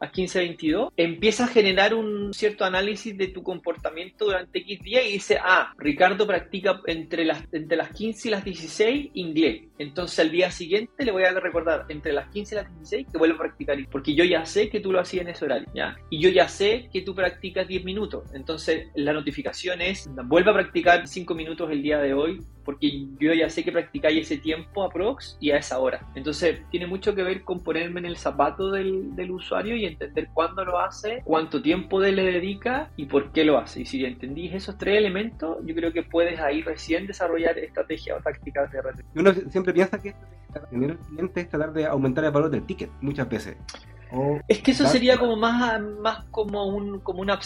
a 0.00 0.06
1522, 0.06 0.92
empieza 0.96 1.44
a 1.44 1.48
generar 1.48 1.94
un 1.94 2.32
cierto 2.34 2.64
análisis 2.64 3.16
de 3.16 3.28
tu 3.28 3.42
comportamiento 3.42 4.26
durante 4.26 4.58
X 4.60 4.80
días 4.80 5.04
y 5.06 5.12
dice, 5.12 5.38
ah, 5.42 5.72
Ricardo 5.78 6.26
practica 6.26 6.80
entre 6.86 7.24
las, 7.24 7.44
entre 7.52 7.76
las 7.76 7.90
15 7.90 8.28
y 8.28 8.30
las 8.30 8.44
16 8.44 9.10
inglés. 9.14 9.62
Entonces 9.78 10.18
al 10.20 10.30
día 10.30 10.50
siguiente 10.50 11.04
le 11.04 11.12
voy 11.12 11.24
a 11.24 11.32
recordar 11.32 11.86
entre 11.88 12.12
las 12.12 12.28
15 12.28 12.54
y 12.54 12.58
las 12.58 12.68
16 12.74 13.06
que 13.10 13.18
vuelvo 13.18 13.36
a 13.36 13.38
practicar, 13.38 13.76
porque 13.90 14.14
yo 14.14 14.24
ya 14.24 14.44
sé 14.44 14.68
que 14.68 14.80
tú 14.80 14.92
lo 14.92 15.00
hacías 15.00 15.22
en 15.22 15.32
ese 15.32 15.44
horario, 15.44 15.68
¿ya? 15.74 15.96
Y 16.10 16.20
yo 16.20 16.28
ya 16.30 16.48
sé 16.48 16.88
que 16.92 17.02
tú 17.02 17.14
practicas 17.14 17.66
10 17.66 17.84
minutos. 17.84 18.24
Entonces 18.34 18.88
la 18.94 19.12
notificación 19.12 19.80
es, 19.80 20.08
vuelve 20.24 20.50
a 20.50 20.54
practicar 20.54 21.06
5 21.06 21.34
minutos 21.34 21.70
el 21.70 21.82
día 21.82 21.98
de 21.98 22.14
hoy, 22.14 22.40
porque 22.64 23.06
yo 23.20 23.32
ya 23.34 23.50
sé 23.50 23.64
que 23.64 23.72
practicáis 23.72 24.22
ese 24.22 24.38
tiempo 24.38 24.82
a 24.82 24.90
prox 24.90 25.36
y 25.40 25.50
a 25.50 25.58
esa 25.58 25.78
hora. 25.78 26.06
Entonces 26.14 26.60
tiene 26.70 26.86
mucho 26.86 27.14
que 27.14 27.22
ver 27.22 27.42
con 27.42 27.62
ponerme 27.62 28.00
en 28.00 28.06
el 28.06 28.16
zapato 28.16 28.70
del, 28.70 29.14
del 29.14 29.30
usuario 29.30 29.76
y 29.76 29.84
entender 29.84 30.28
cuándo 30.32 30.64
lo 30.64 30.78
hace, 30.78 31.22
cuánto 31.24 31.60
tiempo 31.60 32.00
le 32.00 32.24
dedica 32.24 32.90
y 32.96 33.06
por 33.06 33.32
qué 33.32 33.44
lo 33.44 33.58
hace. 33.58 33.82
Y 33.82 33.86
si 33.86 34.04
entendís 34.04 34.52
esos 34.54 34.78
tres 34.78 34.98
elementos, 34.98 35.58
yo 35.64 35.74
creo 35.74 35.92
que 35.92 36.02
puedes 36.02 36.40
ahí 36.40 36.62
recién 36.62 37.06
desarrollar 37.06 37.58
estrategias 37.58 38.18
o 38.18 38.22
tácticas 38.22 38.70
de 38.72 38.82
red. 38.82 38.94
Uno 39.14 39.32
siempre 39.50 39.72
piensa 39.72 40.00
que 40.00 40.14
tener 40.70 40.90
el 40.90 40.98
cliente 40.98 41.40
es 41.40 41.48
tratar 41.48 41.72
de 41.72 41.86
aumentar 41.86 42.24
el 42.24 42.30
valor 42.30 42.50
del 42.50 42.64
ticket 42.64 42.90
muchas 43.00 43.28
veces. 43.28 43.56
es 44.48 44.60
que 44.60 44.70
eso 44.70 44.86
sería 44.86 45.18
como 45.18 45.36
más, 45.36 45.80
más 45.80 46.24
como 46.30 46.66
un 46.66 47.00
como 47.00 47.20
una 47.20 47.38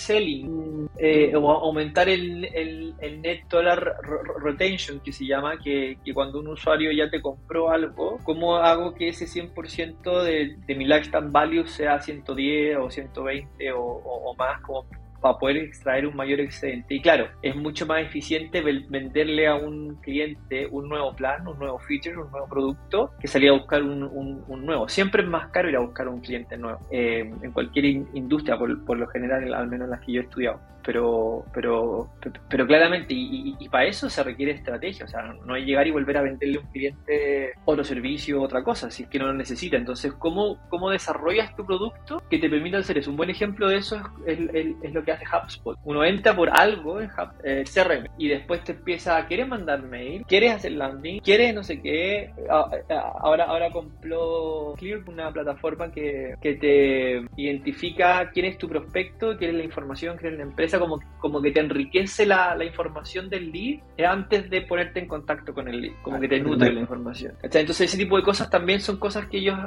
selling 0.00 0.88
eh, 0.98 1.34
o 1.36 1.50
aumentar 1.50 2.08
el, 2.08 2.44
el, 2.44 3.22
net 3.22 3.44
dollar 3.48 3.96
retention 4.42 5.00
que 5.00 5.12
se 5.12 5.26
llama, 5.26 5.58
que, 5.58 5.98
cuando 6.14 6.40
un 6.40 6.48
usuario 6.48 6.90
ya 6.92 7.10
te 7.10 7.20
compró 7.20 7.70
algo, 7.70 8.18
¿cómo 8.24 8.56
hago 8.56 8.94
que 8.94 9.08
ese 9.08 9.26
100% 9.26 10.22
de, 10.22 10.56
de 10.66 10.74
mi 10.74 10.84
lifetime 10.86 11.28
value 11.30 11.66
sea 11.66 12.00
110 12.00 12.78
o 12.78 12.90
120 12.90 13.72
o, 13.72 13.80
o, 13.80 14.30
o 14.30 14.36
más 14.36 14.60
como 14.62 14.86
para 15.20 15.38
poder 15.38 15.58
extraer 15.58 16.06
un 16.06 16.16
mayor 16.16 16.40
excedente. 16.40 16.94
Y 16.94 17.00
claro, 17.00 17.28
es 17.42 17.54
mucho 17.54 17.86
más 17.86 18.02
eficiente 18.02 18.62
venderle 18.62 19.46
a 19.46 19.54
un 19.54 19.96
cliente 19.96 20.66
un 20.70 20.88
nuevo 20.88 21.14
plan, 21.14 21.46
un 21.46 21.58
nuevo 21.58 21.78
feature, 21.78 22.16
un 22.16 22.30
nuevo 22.30 22.46
producto, 22.48 23.12
que 23.20 23.28
salir 23.28 23.50
a 23.50 23.52
buscar 23.52 23.82
un, 23.82 24.02
un, 24.02 24.66
nuevo. 24.66 24.88
Siempre 24.88 25.22
es 25.22 25.28
más 25.28 25.48
caro 25.50 25.68
ir 25.68 25.76
a 25.76 25.80
buscar 25.80 26.08
un 26.08 26.20
cliente 26.20 26.56
nuevo, 26.56 26.78
eh, 26.90 27.30
en 27.42 27.52
cualquier 27.52 27.86
industria, 27.86 28.58
por, 28.58 28.98
lo 28.98 29.06
general, 29.08 29.54
al 29.54 29.68
menos 29.68 29.86
en 29.86 29.90
las 29.90 30.00
que 30.00 30.12
yo 30.12 30.20
he 30.20 30.24
estudiado 30.24 30.60
pero, 30.82 31.44
pero, 31.52 32.10
pero 32.48 32.66
claramente, 32.66 33.14
y, 33.14 33.68
para 33.70 33.86
eso 33.86 34.10
se 34.10 34.22
requiere 34.22 34.52
estrategia, 34.52 35.04
o 35.04 35.08
sea, 35.08 35.22
no 35.22 35.56
es 35.56 35.64
llegar 35.64 35.86
y 35.86 35.90
volver 35.90 36.16
a 36.16 36.22
venderle 36.22 36.58
a 36.58 36.60
un 36.60 36.66
cliente 36.66 37.52
otro 37.64 37.84
servicio, 37.84 38.42
otra 38.42 38.62
cosa, 38.62 38.90
si 38.90 39.04
es 39.04 39.08
que 39.08 39.18
no 39.18 39.26
lo 39.26 39.34
necesita. 39.34 39.76
Entonces, 39.76 40.12
¿cómo, 40.14 40.58
cómo 40.68 40.90
desarrollas 40.90 41.54
tu 41.54 41.64
producto 41.64 42.22
que 42.28 42.38
te 42.38 42.50
permita 42.50 42.78
hacer 42.78 42.98
eso? 42.98 43.10
Un 43.10 43.16
buen 43.16 43.30
ejemplo 43.30 43.68
de 43.68 43.76
eso 43.76 44.00
es, 44.26 44.38
es, 44.52 44.92
lo 44.92 45.04
que 45.04 45.12
hace 45.12 45.24
HubSpot. 45.24 45.78
Uno 45.84 46.04
entra 46.04 46.34
por 46.34 46.50
algo 46.50 47.00
en 47.00 47.10
eh, 47.44 47.64
CRM 47.64 48.08
y 48.18 48.28
después 48.28 48.64
te 48.64 48.72
empieza 48.72 49.16
a 49.16 49.26
querer 49.26 49.46
mandar 49.46 49.82
mail, 49.82 50.24
quieres 50.26 50.52
hacer 50.52 50.72
landing, 50.72 51.20
quieres 51.20 51.54
no 51.54 51.62
sé 51.62 51.80
qué. 51.80 52.32
Ahora, 52.48 53.44
ahora 53.44 53.70
compró 53.70 54.74
Clear, 54.76 55.00
una 55.06 55.32
plataforma 55.32 55.90
que, 55.90 56.34
que 56.40 56.54
te 56.54 57.22
identifica 57.36 58.30
quién 58.32 58.46
es 58.46 58.58
tu 58.58 58.68
prospecto, 58.68 59.36
quién 59.36 59.50
es 59.50 59.56
la 59.56 59.64
información, 59.64 60.16
quién 60.16 60.32
es 60.32 60.38
la 60.38 60.44
empresa 60.44 60.69
como, 60.78 61.00
como 61.18 61.40
que 61.42 61.50
te 61.50 61.60
enriquece 61.60 62.26
la, 62.26 62.54
la, 62.54 62.64
información 62.64 63.28
del 63.28 63.50
lead 63.50 63.80
antes 64.06 64.48
de 64.50 64.62
ponerte 64.62 65.00
en 65.00 65.08
contacto 65.08 65.52
con 65.52 65.68
el 65.68 65.80
lead, 65.80 65.92
como 66.02 66.20
que 66.20 66.28
te 66.28 66.40
nutre 66.40 66.72
la 66.72 66.80
información. 66.80 67.34
Entonces 67.42 67.80
ese 67.80 67.96
tipo 67.96 68.16
de 68.16 68.22
cosas 68.22 68.48
también 68.50 68.80
son 68.80 68.98
cosas 68.98 69.26
que 69.26 69.38
ellos 69.38 69.58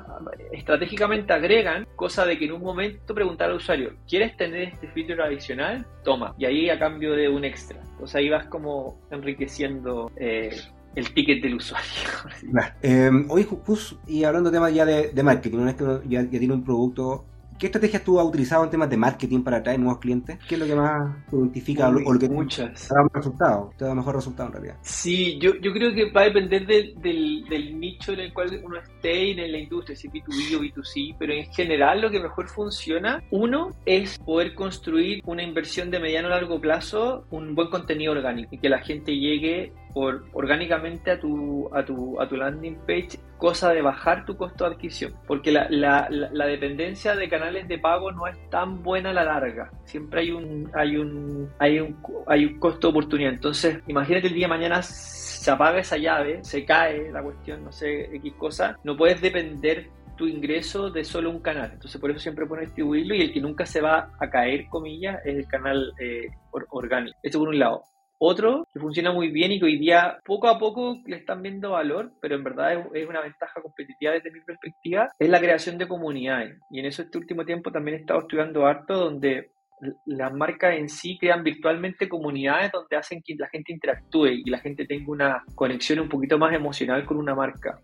estratégicamente 0.52 1.34
agregan, 1.34 1.88
cosa 1.96 2.26
de 2.26 2.38
que 2.38 2.46
en 2.46 2.54
un 2.54 2.62
momento 2.62 3.14
preguntar 3.14 3.50
al 3.50 3.58
usuario, 3.58 3.94
¿quieres 4.08 4.36
tener 4.38 4.70
este 4.70 4.88
feature 4.88 5.24
adicional? 5.24 5.86
Toma, 6.04 6.34
y 6.38 6.46
ahí 6.46 6.70
a 6.70 6.80
cambio 6.80 7.14
de 7.14 7.30
un 7.30 7.44
extra. 7.44 7.80
Entonces 7.92 8.16
ahí 8.16 8.30
vas 8.30 8.46
como 8.46 9.00
enriqueciendo 9.12 10.12
eh, 10.18 10.56
el 10.96 11.14
ticket 11.14 11.42
del 11.42 11.56
usuario. 11.56 11.90
Eh, 12.82 13.10
hoy, 13.30 13.48
y 14.08 14.24
hablando 14.24 14.50
de 14.50 14.58
temas 14.58 14.74
ya 14.74 14.86
de, 14.86 15.24
marketing, 15.24 15.58
una 15.58 15.74
vez 15.74 15.76
que 15.76 16.10
ya, 16.10 16.22
ya, 16.24 16.40
tiene 16.40 16.54
un 16.54 16.64
producto 16.64 17.26
¿Qué 17.58 17.68
estrategias 17.68 18.04
tú 18.04 18.20
has 18.20 18.26
utilizado 18.26 18.64
en 18.64 18.70
temas 18.70 18.90
de 18.90 18.98
marketing 18.98 19.44
para 19.44 19.58
atraer 19.58 19.80
nuevos 19.80 20.00
clientes? 20.00 20.38
¿Qué 20.48 20.56
es 20.56 20.60
lo 20.60 20.66
que 20.66 20.76
más 20.76 21.16
te 21.30 21.36
identifica 21.36 21.90
o 21.90 21.92
lo 21.92 22.20
que 22.20 22.30
muchas. 22.30 22.88
te 22.88 22.94
da 22.94 23.04
mejor 23.04 23.18
resultado? 23.18 23.74
Te 23.78 23.86
da 23.86 23.96
mejor 23.96 24.16
resultado 24.16 24.48
en 24.48 24.54
realidad. 24.54 24.76
Sí, 24.82 25.38
yo, 25.40 25.56
yo 25.56 25.72
creo 25.74 25.94
que 25.94 26.12
va 26.12 26.22
a 26.22 26.26
depender 26.26 26.66
del, 26.66 26.96
del, 27.50 27.80
nicho 27.80 28.14
en 28.14 28.20
el 28.20 28.34
cual 28.34 28.62
uno 28.64 28.78
esté 28.78 29.32
en 29.32 29.52
la 29.52 29.58
industria, 29.58 29.96
si 29.96 30.10
B2B 30.10 30.56
o 30.56 30.62
B2C, 30.62 31.16
pero 31.18 31.34
en 31.34 31.46
general 31.54 32.02
lo 32.02 32.12
que 32.12 32.20
mejor 32.20 32.48
funciona, 32.48 33.24
uno, 33.32 33.72
es 33.86 34.18
poder 34.20 34.54
construir 34.56 35.22
una 35.26 35.44
inversión 35.44 35.92
de 35.92 36.00
mediano 36.00 36.28
a 36.28 36.32
largo 36.32 36.60
plazo, 36.60 37.26
un 37.32 37.56
buen 37.56 37.70
contenido 37.70 38.14
orgánico 38.14 38.50
y 38.52 38.58
que 38.58 38.70
la 38.70 38.80
gente 38.80 39.16
llegue 39.16 39.74
por, 39.94 40.26
orgánicamente 40.34 41.12
a 41.12 41.20
tu, 41.20 41.70
a, 41.74 41.86
tu, 41.86 42.20
a 42.20 42.28
tu 42.28 42.36
landing 42.36 42.78
page, 42.88 43.20
cosa 43.38 43.72
de 43.72 43.82
bajar 43.82 44.26
tu 44.26 44.36
costo 44.36 44.66
de 44.66 44.76
adquisición, 44.76 45.14
porque 45.28 45.52
la, 45.52 45.68
la, 45.70 46.08
la, 46.10 46.46
dependencia 46.46 47.16
de 47.16 47.30
canales 47.30 47.68
de 47.68 47.78
pago 47.78 48.12
no 48.12 48.28
es 48.28 48.38
tan 48.50 48.82
buena 48.84 49.12
a 49.12 49.14
la 49.14 49.26
larga, 49.26 49.72
siempre 49.86 50.22
hay 50.22 50.32
un, 50.32 50.70
hay 50.74 50.98
un, 50.98 51.50
hay 51.60 51.80
un, 51.80 51.98
hay 52.28 52.46
un 52.46 52.60
costo 52.60 52.88
de 52.88 52.92
oportunidad, 52.92 53.34
entonces 53.34 53.80
imagínate 53.88 54.28
el 54.28 54.34
día 54.34 54.46
de 54.46 54.54
mañana 54.54 54.82
se 54.82 55.52
apaga 55.52 55.80
esa 55.80 55.98
llave, 55.98 56.44
se 56.44 56.66
cae 56.66 57.12
la 57.12 57.22
cuestión, 57.22 57.64
no 57.64 57.72
sé, 57.72 58.16
X 58.16 58.34
cosa, 58.38 58.78
no 58.84 58.96
puedes 58.96 59.22
depender 59.22 59.90
tu 60.16 60.28
ingreso 60.28 60.90
de 60.90 61.04
solo 61.04 61.30
un 61.30 61.40
canal. 61.40 61.72
Entonces, 61.74 62.00
por 62.00 62.12
eso 62.12 62.20
siempre 62.20 62.46
pones 62.46 62.68
distribuirlo 62.68 63.16
y 63.16 63.22
el 63.22 63.34
que 63.34 63.42
nunca 63.42 63.66
se 63.66 63.82
va 63.82 64.12
a 64.20 64.30
caer, 64.30 64.68
comillas, 64.70 65.20
es 65.26 65.36
el 65.36 65.48
canal 65.48 65.94
eh, 66.00 66.28
orgánico. 66.70 67.18
Esto 67.24 67.40
por 67.40 67.50
un 67.50 67.60
lado. 67.60 67.84
Otro 68.26 68.66
que 68.74 68.80
funciona 68.80 69.12
muy 69.12 69.32
bien 69.32 69.52
y 69.52 69.60
que 69.60 69.66
hoy 69.66 69.78
día 69.78 70.18
poco 70.24 70.48
a 70.48 70.58
poco 70.58 70.96
le 71.06 71.18
están 71.18 71.42
viendo 71.42 71.72
valor, 71.72 72.14
pero 72.22 72.36
en 72.36 72.44
verdad 72.46 72.72
es, 72.94 73.06
una 73.06 73.20
ventaja 73.20 73.62
competitiva 73.62 74.14
desde 74.14 74.32
mi 74.32 74.40
perspectiva, 74.40 75.10
es 75.20 75.28
la 75.28 75.42
creación 75.42 75.78
de 75.78 75.90
comunidades. 75.90 76.58
Y 76.72 76.80
en 76.80 76.86
eso 76.86 77.02
este 77.02 77.18
último 77.18 77.44
tiempo 77.44 77.70
también 77.70 77.98
he 77.98 78.00
estado 78.00 78.22
estudiando 78.22 78.66
harto 78.66 78.94
donde 78.94 79.50
las 80.06 80.32
marcas 80.32 80.78
en 80.78 80.88
sí 80.88 81.18
crean 81.20 81.44
virtualmente 81.44 82.08
comunidades 82.08 82.72
donde 82.72 82.96
hacen 82.96 83.22
que 83.22 83.36
la 83.38 83.50
gente 83.50 83.74
interactúe 83.74 84.28
y 84.28 84.50
la 84.50 84.60
gente 84.60 84.86
tenga 84.86 85.12
una 85.12 85.44
conexión 85.54 86.00
un 86.00 86.08
poquito 86.08 86.38
más 86.38 86.54
emocional 86.54 87.06
con 87.06 87.18
una 87.18 87.36
marca. 87.36 87.78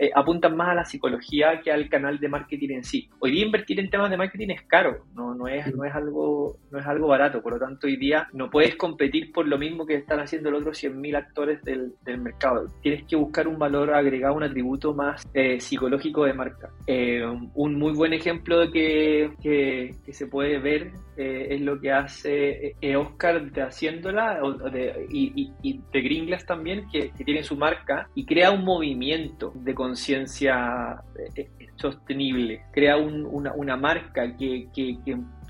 Eh, 0.00 0.10
apuntan 0.14 0.56
más 0.56 0.68
a 0.68 0.74
la 0.74 0.84
psicología 0.84 1.60
que 1.62 1.70
al 1.70 1.88
canal 1.88 2.18
de 2.18 2.28
marketing 2.28 2.70
en 2.70 2.84
sí. 2.84 3.08
Hoy 3.20 3.30
día 3.30 3.46
invertir 3.46 3.78
en 3.78 3.88
temas 3.88 4.10
de 4.10 4.16
marketing 4.16 4.48
es 4.48 4.62
caro, 4.62 5.04
no, 5.14 5.34
no, 5.34 5.46
es, 5.46 5.72
no, 5.74 5.84
es, 5.84 5.94
algo, 5.94 6.58
no 6.72 6.78
es 6.80 6.86
algo 6.86 7.06
barato, 7.06 7.40
por 7.40 7.52
lo 7.52 7.58
tanto 7.60 7.86
hoy 7.86 7.96
día 7.96 8.26
no 8.32 8.50
puedes 8.50 8.74
competir 8.74 9.32
por 9.32 9.46
lo 9.46 9.58
mismo 9.58 9.86
que 9.86 9.94
están 9.94 10.18
haciendo 10.18 10.50
los 10.50 10.62
otros 10.62 10.82
100.000 10.82 11.16
actores 11.16 11.62
del, 11.62 11.92
del, 12.04 12.20
mercado. 12.20 12.66
Tienes 12.82 13.04
que 13.04 13.14
buscar 13.14 13.46
un 13.46 13.58
valor 13.58 13.94
agregado, 13.94 14.34
un 14.34 14.42
atributo 14.42 14.92
más 14.92 15.26
eh, 15.34 15.60
psicológico 15.60 16.24
de 16.24 16.34
marca. 16.34 16.70
Eh, 16.88 17.24
un 17.54 17.74
muy 17.76 17.92
buen 17.92 18.12
ejemplo 18.12 18.58
de 18.58 18.70
que, 18.72 19.30
que, 19.40 19.94
que 20.04 20.12
se 20.12 20.26
puede 20.26 20.58
ver 20.58 20.92
es 21.16 21.60
lo 21.60 21.78
que 21.78 21.92
hace 21.92 22.76
Oscar 22.96 23.52
de 23.52 23.60
Haciéndola 23.60 24.40
de, 24.72 25.06
y, 25.10 25.52
y, 25.62 25.80
de 25.92 26.00
Gringlas 26.00 26.46
también, 26.46 26.88
que, 26.90 27.10
que 27.10 27.24
tiene 27.24 27.42
su 27.42 27.56
marca 27.56 28.08
y 28.14 28.24
crea 28.24 28.50
un 28.50 28.64
movimiento 28.64 29.52
de 29.62 29.74
conciencia 29.74 31.02
eh, 31.36 31.50
eh, 31.58 31.66
sostenible, 31.76 32.64
crea 32.72 32.96
una, 32.96 33.76
marca 33.76 34.36
que, 34.36 34.68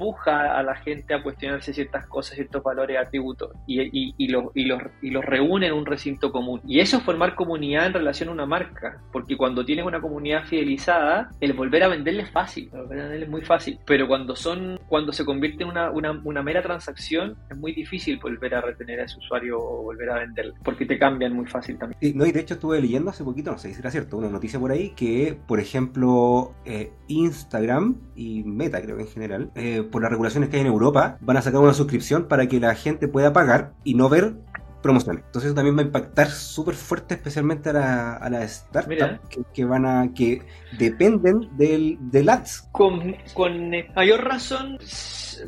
empuja 0.00 0.59
a 0.59 0.62
la 0.62 0.75
gente 0.76 1.12
a 1.12 1.23
cuestionarse 1.23 1.75
ciertas 1.75 2.07
cosas, 2.07 2.35
ciertos 2.35 2.62
valores, 2.62 2.97
atributos, 2.99 3.50
y, 3.66 4.28
los, 4.28 4.45
y, 4.54 5.14
reúne 5.21 5.66
en 5.66 5.75
un 5.75 5.85
recinto 5.85 6.33
común. 6.33 6.61
Y 6.66 6.80
eso 6.80 6.97
es 6.97 7.02
formar 7.02 7.35
comunidad 7.35 7.87
en 7.87 7.92
relación 7.92 8.30
a 8.30 8.33
una 8.33 8.47
marca, 8.47 9.02
porque 9.12 9.37
cuando 9.37 9.64
tienes 9.64 9.85
una 9.85 10.00
comunidad 10.00 10.45
fidelizada, 10.45 11.30
el 11.40 11.52
volver 11.52 11.83
a 11.83 11.88
venderle 11.88 12.23
es 12.23 12.30
fácil, 12.30 12.71
volver 12.71 12.99
a 12.99 13.02
venderle 13.02 13.25
es 13.26 13.30
muy 13.30 13.42
fácil, 13.42 13.78
pero 13.85 14.09
cuando 14.09 14.35
son, 14.35 14.80
cuando 14.88 15.12
se 15.12 15.25
convierte 15.25 15.64
en 15.64 15.71
una, 15.71 16.42
mera 16.42 16.62
transacción, 16.62 17.37
es 17.50 17.57
muy 17.57 17.73
difícil 17.75 18.19
volver 18.19 18.54
a 18.54 18.62
retener 18.62 19.00
a 19.00 19.04
ese 19.04 19.19
usuario 19.19 19.59
o 19.59 19.83
volver 19.83 20.09
a 20.11 20.21
venderle, 20.21 20.54
porque 20.64 20.87
te 20.87 20.99
cambian 20.99 21.35
muy 21.35 21.47
fácil 21.47 21.76
también. 21.76 22.16
No, 22.16 22.25
y 22.25 22.33
de 22.33 22.40
hecho 22.40 22.54
estuve 22.54 22.80
leyendo 22.80 23.11
hace 23.11 23.23
poquito, 23.23 23.52
no 23.52 23.59
sé 23.59 23.75
si 23.75 23.80
era 23.80 23.90
cierto, 23.90 24.16
una 24.16 24.30
noticia 24.30 24.59
por 24.59 24.71
ahí 24.71 24.95
que, 24.97 25.38
por 25.47 25.61
ejemplo, 25.61 26.54
eh, 26.64 26.90
Instagram 27.09 27.97
y 28.14 28.42
Meta, 28.45 28.80
creo 28.80 28.97
que 28.97 29.02
en 29.02 29.09
general, 29.09 29.50
eh, 29.54 29.83
por 29.90 30.02
las 30.02 30.11
regulaciones 30.11 30.49
que 30.49 30.56
hay 30.56 30.62
en 30.62 30.68
Europa, 30.68 31.18
van 31.20 31.37
a 31.37 31.42
sacar 31.42 31.61
una 31.61 31.75
suscripción 31.75 32.26
para 32.26 32.47
que 32.47 32.61
la 32.61 32.75
gente 32.75 33.09
pueda 33.09 33.32
pagar 33.32 33.73
y 33.85 33.94
no 33.94 34.09
ver 34.09 34.35
promociones. 34.82 35.25
Entonces 35.26 35.49
eso 35.49 35.54
también 35.54 35.76
va 35.76 35.82
a 35.82 35.85
impactar 35.85 36.28
súper 36.28 36.75
fuerte, 36.75 37.14
especialmente 37.14 37.70
a 37.70 37.73
la, 37.75 38.16
a 38.16 38.30
la 38.30 38.44
startup 38.44 39.20
que, 39.28 39.42
que, 39.52 39.64
van 39.64 39.87
a, 39.87 40.12
que 40.14 40.42
dependen 40.78 41.49
del, 41.56 41.99
del 42.00 42.28
ads. 42.28 42.68
Con, 42.73 43.16
con 43.35 43.70
mayor 43.94 44.25
razón 44.25 44.78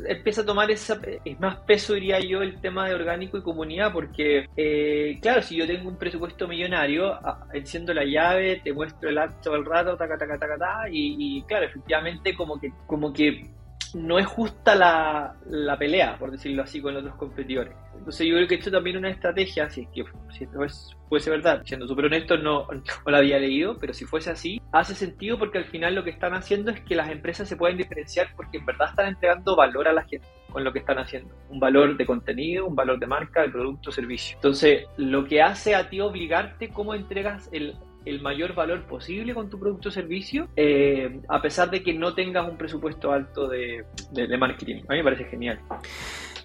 empieza 0.07 0.41
a 0.41 0.45
tomar 0.45 0.71
esa, 0.71 0.99
es 1.23 1.39
más 1.39 1.57
peso, 1.57 1.93
diría 1.93 2.19
yo, 2.19 2.41
el 2.41 2.59
tema 2.61 2.87
de 2.87 2.95
orgánico 2.95 3.37
y 3.37 3.43
comunidad, 3.43 3.91
porque, 3.93 4.47
eh, 4.57 5.19
claro, 5.21 5.41
si 5.41 5.55
yo 5.55 5.67
tengo 5.67 5.89
un 5.89 5.97
presupuesto 5.97 6.47
millonario, 6.47 7.19
enciendo 7.53 7.93
la 7.93 8.03
llave, 8.03 8.61
te 8.63 8.73
muestro 8.73 9.09
el 9.09 9.17
ad 9.17 9.31
todo 9.41 9.55
el 9.55 9.65
rato, 9.65 9.95
taca, 9.95 10.17
taca, 10.17 10.37
taca, 10.37 10.57
taca, 10.57 10.89
y, 10.89 11.37
y 11.37 11.43
claro, 11.43 11.65
efectivamente 11.65 12.35
como 12.35 12.59
que, 12.59 12.71
como 12.87 13.13
que 13.13 13.49
no 13.93 14.17
es 14.17 14.25
justa 14.25 14.75
la, 14.75 15.35
la, 15.45 15.77
pelea, 15.77 16.17
por 16.17 16.31
decirlo 16.31 16.63
así, 16.63 16.81
con 16.81 16.95
otros 16.95 17.15
competidores. 17.15 17.73
Entonces 17.95 18.27
yo 18.27 18.35
creo 18.35 18.47
que 18.47 18.55
esto 18.55 18.71
también 18.71 18.95
es 18.95 18.99
una 19.01 19.09
estrategia, 19.11 19.69
si 19.69 19.81
es 19.81 19.87
que 19.89 20.03
si 20.31 20.45
esto 20.45 20.63
es, 20.63 20.97
fuese 21.09 21.29
verdad, 21.29 21.61
siendo 21.63 21.87
súper 21.87 22.05
honesto, 22.05 22.37
no, 22.37 22.67
no 22.71 23.11
la 23.11 23.19
había 23.19 23.37
leído, 23.37 23.77
pero 23.77 23.93
si 23.93 24.05
fuese 24.05 24.31
así, 24.31 24.61
hace 24.71 24.95
sentido 24.95 25.37
porque 25.37 25.59
al 25.59 25.65
final 25.65 25.95
lo 25.95 26.03
que 26.03 26.09
están 26.09 26.33
haciendo 26.33 26.71
es 26.71 26.81
que 26.81 26.95
las 26.95 27.09
empresas 27.09 27.47
se 27.47 27.55
pueden 27.55 27.77
diferenciar 27.77 28.29
porque 28.35 28.57
en 28.57 28.65
verdad 28.65 28.89
están 28.89 29.07
entregando 29.07 29.55
valor 29.55 29.87
a 29.87 29.93
la 29.93 30.03
gente 30.03 30.27
con 30.51 30.63
lo 30.63 30.73
que 30.73 30.79
están 30.79 30.99
haciendo. 30.99 31.35
Un 31.49 31.59
valor 31.59 31.97
de 31.97 32.05
contenido, 32.05 32.65
un 32.65 32.75
valor 32.75 32.99
de 32.99 33.07
marca, 33.07 33.41
de 33.41 33.49
producto, 33.49 33.91
servicio. 33.91 34.35
Entonces, 34.35 34.85
lo 34.97 35.25
que 35.25 35.41
hace 35.41 35.75
a 35.75 35.89
ti 35.89 35.99
obligarte 35.99 36.69
cómo 36.69 36.93
entregas 36.93 37.49
el 37.51 37.75
el 38.05 38.21
mayor 38.21 38.53
valor 38.53 38.85
posible 38.85 39.33
con 39.33 39.49
tu 39.49 39.59
producto 39.59 39.89
o 39.89 39.91
servicio, 39.91 40.47
eh, 40.55 41.21
a 41.29 41.41
pesar 41.41 41.69
de 41.69 41.83
que 41.83 41.93
no 41.93 42.13
tengas 42.13 42.49
un 42.49 42.57
presupuesto 42.57 43.11
alto 43.11 43.47
de, 43.47 43.85
de, 44.11 44.27
de 44.27 44.37
marketing. 44.37 44.83
A 44.87 44.93
mí 44.93 44.97
me 44.97 45.03
parece 45.03 45.25
genial. 45.25 45.59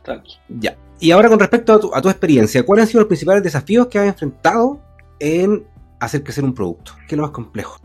Tranqui. 0.03 0.35
Ya. 0.49 0.77
Y 1.01 1.11
ahora 1.11 1.29
con 1.29 1.39
respecto 1.39 1.73
a 1.73 1.81
tu, 1.81 1.95
a 1.95 2.03
tu, 2.03 2.09
experiencia, 2.09 2.65
¿cuáles 2.65 2.85
han 2.85 2.89
sido 2.89 3.01
los 3.01 3.09
principales 3.09 3.43
desafíos 3.43 3.87
que 3.89 3.99
has 3.99 4.07
enfrentado 4.07 4.81
en 5.21 5.67
hacer 6.01 6.23
crecer 6.23 6.45
un 6.45 6.55
producto? 6.55 6.93
¿Qué 7.07 7.15
es 7.15 7.17
lo 7.17 7.23
más 7.23 7.33
complejo? 7.33 7.79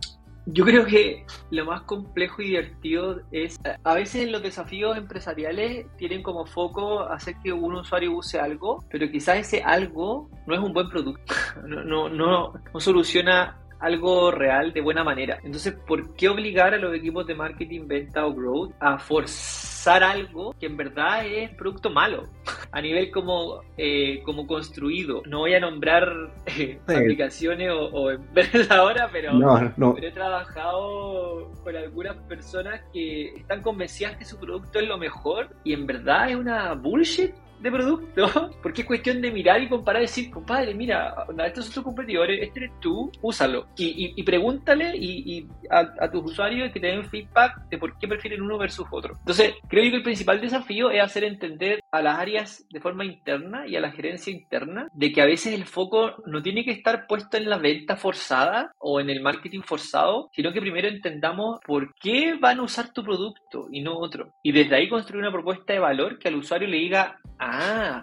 Yo 0.45 0.65
creo 0.65 0.85
que 0.85 1.25
lo 1.51 1.65
más 1.65 1.83
complejo 1.83 2.41
y 2.41 2.47
divertido 2.47 3.21
es, 3.31 3.57
a 3.83 3.93
veces 3.93 4.29
los 4.29 4.43
desafíos 4.43 4.97
empresariales 4.97 5.85
tienen 5.97 6.21
como 6.21 6.45
foco 6.45 6.99
hacer 6.99 7.35
que 7.41 7.53
un 7.53 7.75
usuario 7.75 8.11
use 8.11 8.39
algo, 8.39 8.83
pero 8.91 9.09
quizás 9.09 9.37
ese 9.37 9.63
algo 9.63 10.29
no 10.45 10.53
es 10.53 10.59
un 10.59 10.73
buen 10.73 10.89
producto, 10.89 11.33
no, 11.65 11.83
no, 11.85 12.09
no, 12.09 12.53
no 12.73 12.79
soluciona 12.79 13.57
algo 13.83 14.31
real 14.31 14.71
de 14.71 14.79
buena 14.79 15.03
manera. 15.03 15.39
Entonces, 15.43 15.73
¿por 15.73 16.15
qué 16.15 16.29
obligar 16.29 16.73
a 16.73 16.77
los 16.77 16.95
equipos 16.95 17.27
de 17.27 17.35
marketing, 17.35 17.85
venta 17.85 18.25
o 18.25 18.33
growth 18.33 18.71
a 18.79 18.97
forzar 18.97 20.03
algo 20.05 20.55
que 20.57 20.67
en 20.67 20.77
verdad 20.77 21.25
es 21.25 21.49
producto 21.51 21.89
malo? 21.89 22.23
A 22.71 22.81
nivel 22.81 23.11
como, 23.11 23.61
eh, 23.77 24.23
como 24.25 24.47
construido. 24.47 25.21
No 25.27 25.39
voy 25.39 25.53
a 25.53 25.59
nombrar 25.59 26.11
eh, 26.47 26.79
sí. 26.87 26.95
aplicaciones 26.95 27.69
o, 27.69 27.85
o 27.85 28.09
empresas 28.09 28.71
ahora, 28.71 29.09
pero, 29.11 29.33
no, 29.33 29.71
no. 29.77 29.93
pero 29.93 30.07
he 30.07 30.11
trabajado 30.11 31.51
con 31.63 31.75
algunas 31.75 32.15
personas 32.23 32.81
que 32.91 33.35
están 33.35 33.61
convencidas 33.61 34.15
que 34.17 34.25
su 34.25 34.39
producto 34.39 34.79
es 34.79 34.87
lo 34.87 34.97
mejor 34.97 35.49
y 35.63 35.73
en 35.73 35.85
verdad 35.85 36.31
es 36.31 36.35
una 36.35 36.73
bullshit 36.73 37.35
de 37.63 37.71
producto, 37.71 38.51
porque 38.61 38.81
es 38.81 38.87
cuestión 38.87 39.21
de 39.21 39.31
mirar 39.31 39.61
y 39.61 39.69
comparar 39.69 40.01
y 40.01 40.05
decir, 40.05 40.29
compadre, 40.29 40.73
mira, 40.73 41.15
estos 41.45 41.65
son 41.65 41.73
tus 41.75 41.83
competidores, 41.83 42.41
este 42.41 42.59
eres 42.59 42.79
tú, 42.79 43.11
úsalo. 43.21 43.67
Y, 43.77 43.85
y, 43.85 44.13
y 44.17 44.23
pregúntale 44.23 44.95
y, 44.95 45.37
y 45.37 45.47
a, 45.69 45.79
a, 45.99 46.11
tus 46.11 46.31
usuarios 46.31 46.71
que 46.71 46.79
te 46.79 46.87
den 46.87 47.05
feedback 47.05 47.67
de 47.69 47.77
por 47.77 47.97
qué 47.97 48.07
prefieren 48.07 48.41
uno 48.41 48.57
versus 48.57 48.85
otro. 48.91 49.15
Entonces, 49.19 49.55
creo 49.67 49.89
que 49.89 49.97
el 49.97 50.03
principal 50.03 50.41
desafío 50.41 50.91
es 50.91 51.01
hacer 51.01 51.23
entender 51.23 51.79
a 51.91 52.01
las 52.01 52.19
áreas 52.19 52.65
de 52.69 52.81
forma 52.81 53.05
interna 53.05 53.65
y 53.67 53.75
a 53.75 53.81
la 53.81 53.91
gerencia 53.91 54.31
interna 54.33 54.87
de 54.93 55.11
que 55.11 55.21
a 55.21 55.25
veces 55.25 55.53
el 55.53 55.65
foco 55.65 56.15
no 56.25 56.41
tiene 56.41 56.65
que 56.65 56.71
estar 56.71 57.07
puesto 57.07 57.37
en 57.37 57.49
la 57.49 57.57
venta 57.57 57.95
forzada 57.95 58.71
o 58.79 58.99
en 58.99 59.09
el 59.09 59.21
marketing 59.21 59.61
forzado, 59.61 60.29
sino 60.33 60.51
que 60.51 60.61
primero 60.61 60.87
entendamos 60.87 61.59
por 61.65 61.93
qué 61.95 62.35
van 62.39 62.59
a 62.59 62.63
usar 62.63 62.91
tu 62.91 63.03
producto 63.03 63.67
y 63.71 63.81
no 63.81 63.97
otro. 63.97 64.33
Y 64.43 64.51
desde 64.51 64.75
ahí 64.75 64.89
construir 64.89 65.21
una 65.21 65.31
propuesta 65.31 65.73
de 65.73 65.79
valor 65.79 66.19
que 66.19 66.27
al 66.27 66.35
usuario 66.35 66.67
le 66.67 66.77
diga, 66.77 67.19
ah, 67.39 67.52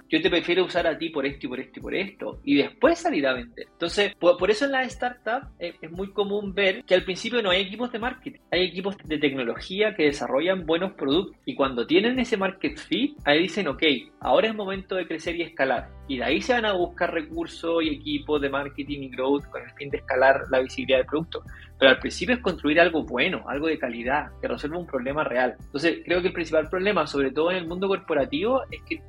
yo 0.09 0.21
te 0.21 0.31
prefiero 0.31 0.65
usar 0.65 0.87
a 0.87 0.97
ti 0.97 1.11
por 1.11 1.27
esto 1.27 1.47
y 1.47 1.49
por 1.49 1.61
esto 1.61 1.79
y 1.79 1.83
por 1.83 1.95
esto, 1.95 2.41
y 2.45 2.57
después 2.57 2.99
salir 2.99 3.27
a 3.27 3.35
vender. 3.35 3.67
Entonces, 3.73 4.15
por, 4.17 4.37
por 4.37 4.51
eso 4.51 4.65
en 4.65 4.73
las 4.73 4.93
startups 4.93 5.47
es, 5.59 5.75
es, 5.81 5.91
muy 5.91 6.13
común 6.13 6.55
ver 6.55 6.85
que 6.85 6.95
al 6.95 7.05
principio 7.05 7.43
no 7.43 7.51
hay 7.51 7.63
equipos 7.63 7.93
de 7.93 7.99
marketing, 7.99 8.41
hay 8.51 8.65
equipos 8.65 8.97
de 9.05 9.19
tecnología 9.19 9.95
que 9.95 10.05
desarrollan 10.05 10.67
buenos 10.67 10.93
productos, 10.93 11.37
y 11.45 11.55
cuando 11.55 11.87
tienen 11.87 12.19
ese 12.19 12.37
market 12.37 12.79
fit, 12.79 13.17
ahí 13.25 13.43
dicen, 13.43 13.69
ok, 13.69 13.83
ahora 14.21 14.49
es 14.49 14.55
momento 14.55 14.95
de 14.95 15.07
crecer 15.07 15.37
y 15.37 15.43
escalar, 15.43 15.89
y 16.11 16.19
de 16.19 16.25
ahí 16.25 16.41
se 16.41 16.53
van 16.53 16.65
a 16.65 16.73
buscar 16.73 17.15
recursos 17.15 17.85
y 17.85 17.89
equipos 17.89 18.41
de 18.41 18.51
marketing 18.51 19.03
y 19.03 19.09
growth 19.11 19.45
con 19.47 19.63
el 19.63 19.71
fin 19.75 19.91
de 19.91 19.99
escalar 19.99 20.43
la 20.51 20.59
visibilidad 20.59 20.99
del 20.99 21.07
producto. 21.07 21.45
Pero 21.79 21.93
al 21.93 21.99
principio 22.01 22.35
es 22.35 22.43
construir 22.43 22.81
algo 22.81 23.05
bueno, 23.05 23.45
algo 23.49 23.69
de 23.69 23.79
calidad, 23.79 24.31
que 24.41 24.49
resuelva 24.49 24.79
un 24.79 24.87
problema 24.87 25.23
real. 25.23 25.55
Entonces, 25.59 26.01
creo 26.05 26.21
que 26.21 26.27
el 26.27 26.35
principal 26.35 26.69
problema, 26.69 27.07
sobre 27.07 27.31
todo 27.31 27.53
en 27.53 27.59
el 27.59 27.69
mundo 27.69 27.87
corporativo, 27.87 28.63
es 28.71 28.83
que 28.83 29.01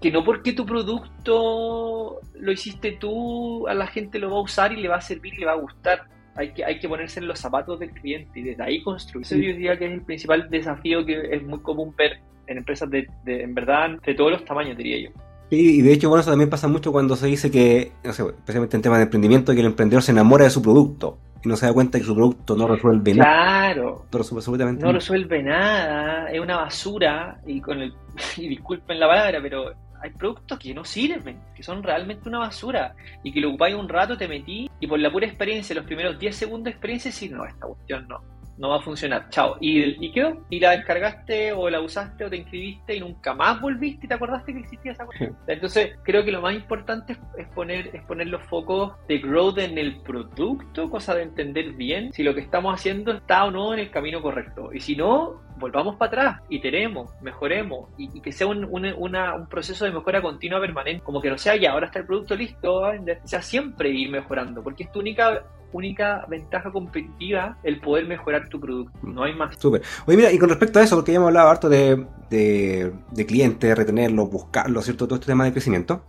que 0.00 0.10
no 0.10 0.24
porque 0.24 0.52
tu 0.52 0.64
producto 0.64 2.20
lo 2.34 2.52
hiciste 2.52 2.92
tú, 2.92 3.66
a 3.68 3.74
la 3.74 3.86
gente 3.86 4.18
lo 4.18 4.30
va 4.30 4.36
a 4.38 4.42
usar 4.42 4.72
y 4.72 4.76
le 4.76 4.88
va 4.88 4.96
a 4.96 5.00
servir 5.00 5.34
y 5.34 5.38
le 5.38 5.46
va 5.46 5.52
a 5.52 5.60
gustar. 5.60 6.04
Hay 6.34 6.52
que, 6.52 6.64
hay 6.64 6.80
que 6.80 6.88
ponerse 6.88 7.20
en 7.20 7.28
los 7.28 7.38
zapatos 7.38 7.78
del 7.78 7.90
cliente 7.90 8.40
y 8.40 8.42
desde 8.42 8.62
ahí 8.62 8.82
construir. 8.82 9.26
Eso 9.26 9.36
yo 9.36 9.48
diría 9.48 9.78
que 9.78 9.86
es 9.86 9.92
el 9.92 10.02
principal 10.02 10.48
desafío 10.48 11.04
que 11.04 11.28
es 11.30 11.42
muy 11.42 11.60
común 11.60 11.94
ver 11.96 12.20
en 12.46 12.58
empresas 12.58 12.88
de, 12.90 13.06
de 13.24 13.42
en 13.42 13.54
verdad, 13.54 13.90
de 14.04 14.14
todos 14.14 14.32
los 14.32 14.44
tamaños, 14.44 14.76
diría 14.76 15.08
yo. 15.08 15.10
Sí, 15.50 15.78
y 15.78 15.82
de 15.82 15.92
hecho, 15.92 16.08
bueno, 16.08 16.22
eso 16.22 16.30
también 16.30 16.48
pasa 16.48 16.68
mucho 16.68 16.92
cuando 16.92 17.14
se 17.14 17.26
dice 17.26 17.50
que, 17.50 17.92
no 18.02 18.12
sé, 18.14 18.22
especialmente 18.22 18.76
en 18.76 18.82
temas 18.82 18.98
de 18.98 19.04
emprendimiento, 19.04 19.52
que 19.52 19.60
el 19.60 19.66
emprendedor 19.66 20.02
se 20.02 20.12
enamora 20.12 20.44
de 20.44 20.50
su 20.50 20.62
producto 20.62 21.18
y 21.44 21.48
no 21.48 21.56
se 21.56 21.66
da 21.66 21.72
cuenta 21.72 21.98
que 21.98 22.04
su 22.04 22.14
producto 22.14 22.56
no 22.56 22.66
resuelve 22.68 23.12
claro, 23.12 23.30
nada. 23.30 23.72
Claro. 23.74 24.06
Pero 24.10 24.24
absolutamente 24.24 24.84
no 24.84 24.92
resuelve 24.92 25.42
nada, 25.42 26.30
es 26.30 26.40
una 26.40 26.56
basura 26.56 27.40
y 27.46 27.60
con 27.60 27.80
el 27.80 27.92
y 28.36 28.48
disculpen 28.48 29.00
la 29.00 29.08
palabra, 29.08 29.40
pero 29.42 29.72
hay 30.02 30.10
productos 30.10 30.58
que 30.58 30.74
no 30.74 30.84
sirven, 30.84 31.38
que 31.54 31.62
son 31.62 31.82
realmente 31.82 32.28
una 32.28 32.40
basura 32.40 32.94
y 33.22 33.32
que 33.32 33.40
lo 33.40 33.50
ocupáis 33.50 33.76
un 33.76 33.88
rato, 33.88 34.16
te 34.16 34.26
metí 34.26 34.68
y 34.80 34.86
por 34.86 34.98
la 34.98 35.10
pura 35.10 35.26
experiencia, 35.26 35.76
los 35.76 35.84
primeros 35.84 36.18
10 36.18 36.34
segundos 36.34 36.64
de 36.64 36.70
experiencia, 36.70 37.12
sí, 37.12 37.28
no, 37.28 37.44
esta 37.44 37.66
cuestión 37.66 38.06
no 38.08 38.20
no 38.62 38.68
va 38.68 38.76
a 38.76 38.80
funcionar, 38.80 39.28
chao. 39.28 39.56
¿Y, 39.60 40.06
¿Y 40.06 40.12
quedó? 40.12 40.46
¿Y 40.48 40.60
la 40.60 40.70
descargaste 40.70 41.52
o 41.52 41.68
la 41.68 41.80
usaste 41.80 42.24
o 42.24 42.30
te 42.30 42.36
inscribiste 42.36 42.94
y 42.94 43.00
nunca 43.00 43.34
más 43.34 43.60
volviste 43.60 44.06
y 44.06 44.08
te 44.08 44.14
acordaste 44.14 44.52
que 44.52 44.60
existía 44.60 44.92
esa 44.92 45.04
cosa? 45.04 45.30
Entonces, 45.48 45.96
creo 46.04 46.24
que 46.24 46.30
lo 46.30 46.40
más 46.40 46.54
importante 46.54 47.16
es 47.36 47.48
poner, 47.48 47.90
es 47.92 48.02
poner 48.04 48.28
los 48.28 48.40
focos 48.44 48.92
de 49.08 49.18
growth 49.18 49.58
en 49.58 49.78
el 49.78 50.00
producto, 50.02 50.88
cosa 50.88 51.12
de 51.16 51.22
entender 51.22 51.72
bien 51.72 52.12
si 52.12 52.22
lo 52.22 52.36
que 52.36 52.40
estamos 52.40 52.72
haciendo 52.72 53.10
está 53.10 53.44
o 53.44 53.50
no 53.50 53.74
en 53.74 53.80
el 53.80 53.90
camino 53.90 54.22
correcto. 54.22 54.72
Y 54.72 54.78
si 54.78 54.94
no, 54.94 55.42
volvamos 55.62 55.96
para 55.96 56.08
atrás, 56.08 56.42
iteremos, 56.50 57.10
mejoremos 57.22 57.88
y, 57.96 58.10
y 58.12 58.20
que 58.20 58.32
sea 58.32 58.46
un, 58.46 58.64
un, 58.64 58.84
una, 58.98 59.34
un, 59.34 59.46
proceso 59.46 59.86
de 59.86 59.92
mejora 59.92 60.20
continua 60.20 60.60
permanente, 60.60 61.02
como 61.02 61.20
que 61.22 61.30
no 61.30 61.38
sea 61.38 61.56
ya, 61.56 61.72
ahora 61.72 61.86
está 61.86 62.00
el 62.00 62.06
producto 62.06 62.34
listo, 62.34 62.82
sea 63.24 63.40
siempre 63.40 63.88
ir 63.88 64.10
mejorando, 64.10 64.62
porque 64.62 64.84
es 64.84 64.92
tu 64.92 65.00
única 65.00 65.42
única 65.72 66.26
ventaja 66.28 66.70
competitiva 66.70 67.56
el 67.62 67.80
poder 67.80 68.06
mejorar 68.06 68.46
tu 68.50 68.60
producto. 68.60 68.92
No 69.02 69.24
hay 69.24 69.34
más. 69.34 69.56
Súper. 69.58 69.80
Oye, 70.04 70.18
mira, 70.18 70.30
y 70.30 70.38
con 70.38 70.50
respecto 70.50 70.78
a 70.78 70.82
eso, 70.82 70.96
porque 70.96 71.12
ya 71.12 71.16
hemos 71.16 71.28
hablado 71.28 71.48
harto 71.48 71.70
de, 71.70 72.06
de, 72.28 72.92
de 73.10 73.26
clientes, 73.26 73.74
retenerlos, 73.74 74.30
buscarlos, 74.30 74.84
¿cierto? 74.84 75.06
Todo 75.06 75.14
este 75.14 75.28
tema 75.28 75.44
de 75.46 75.52
crecimiento. 75.52 76.04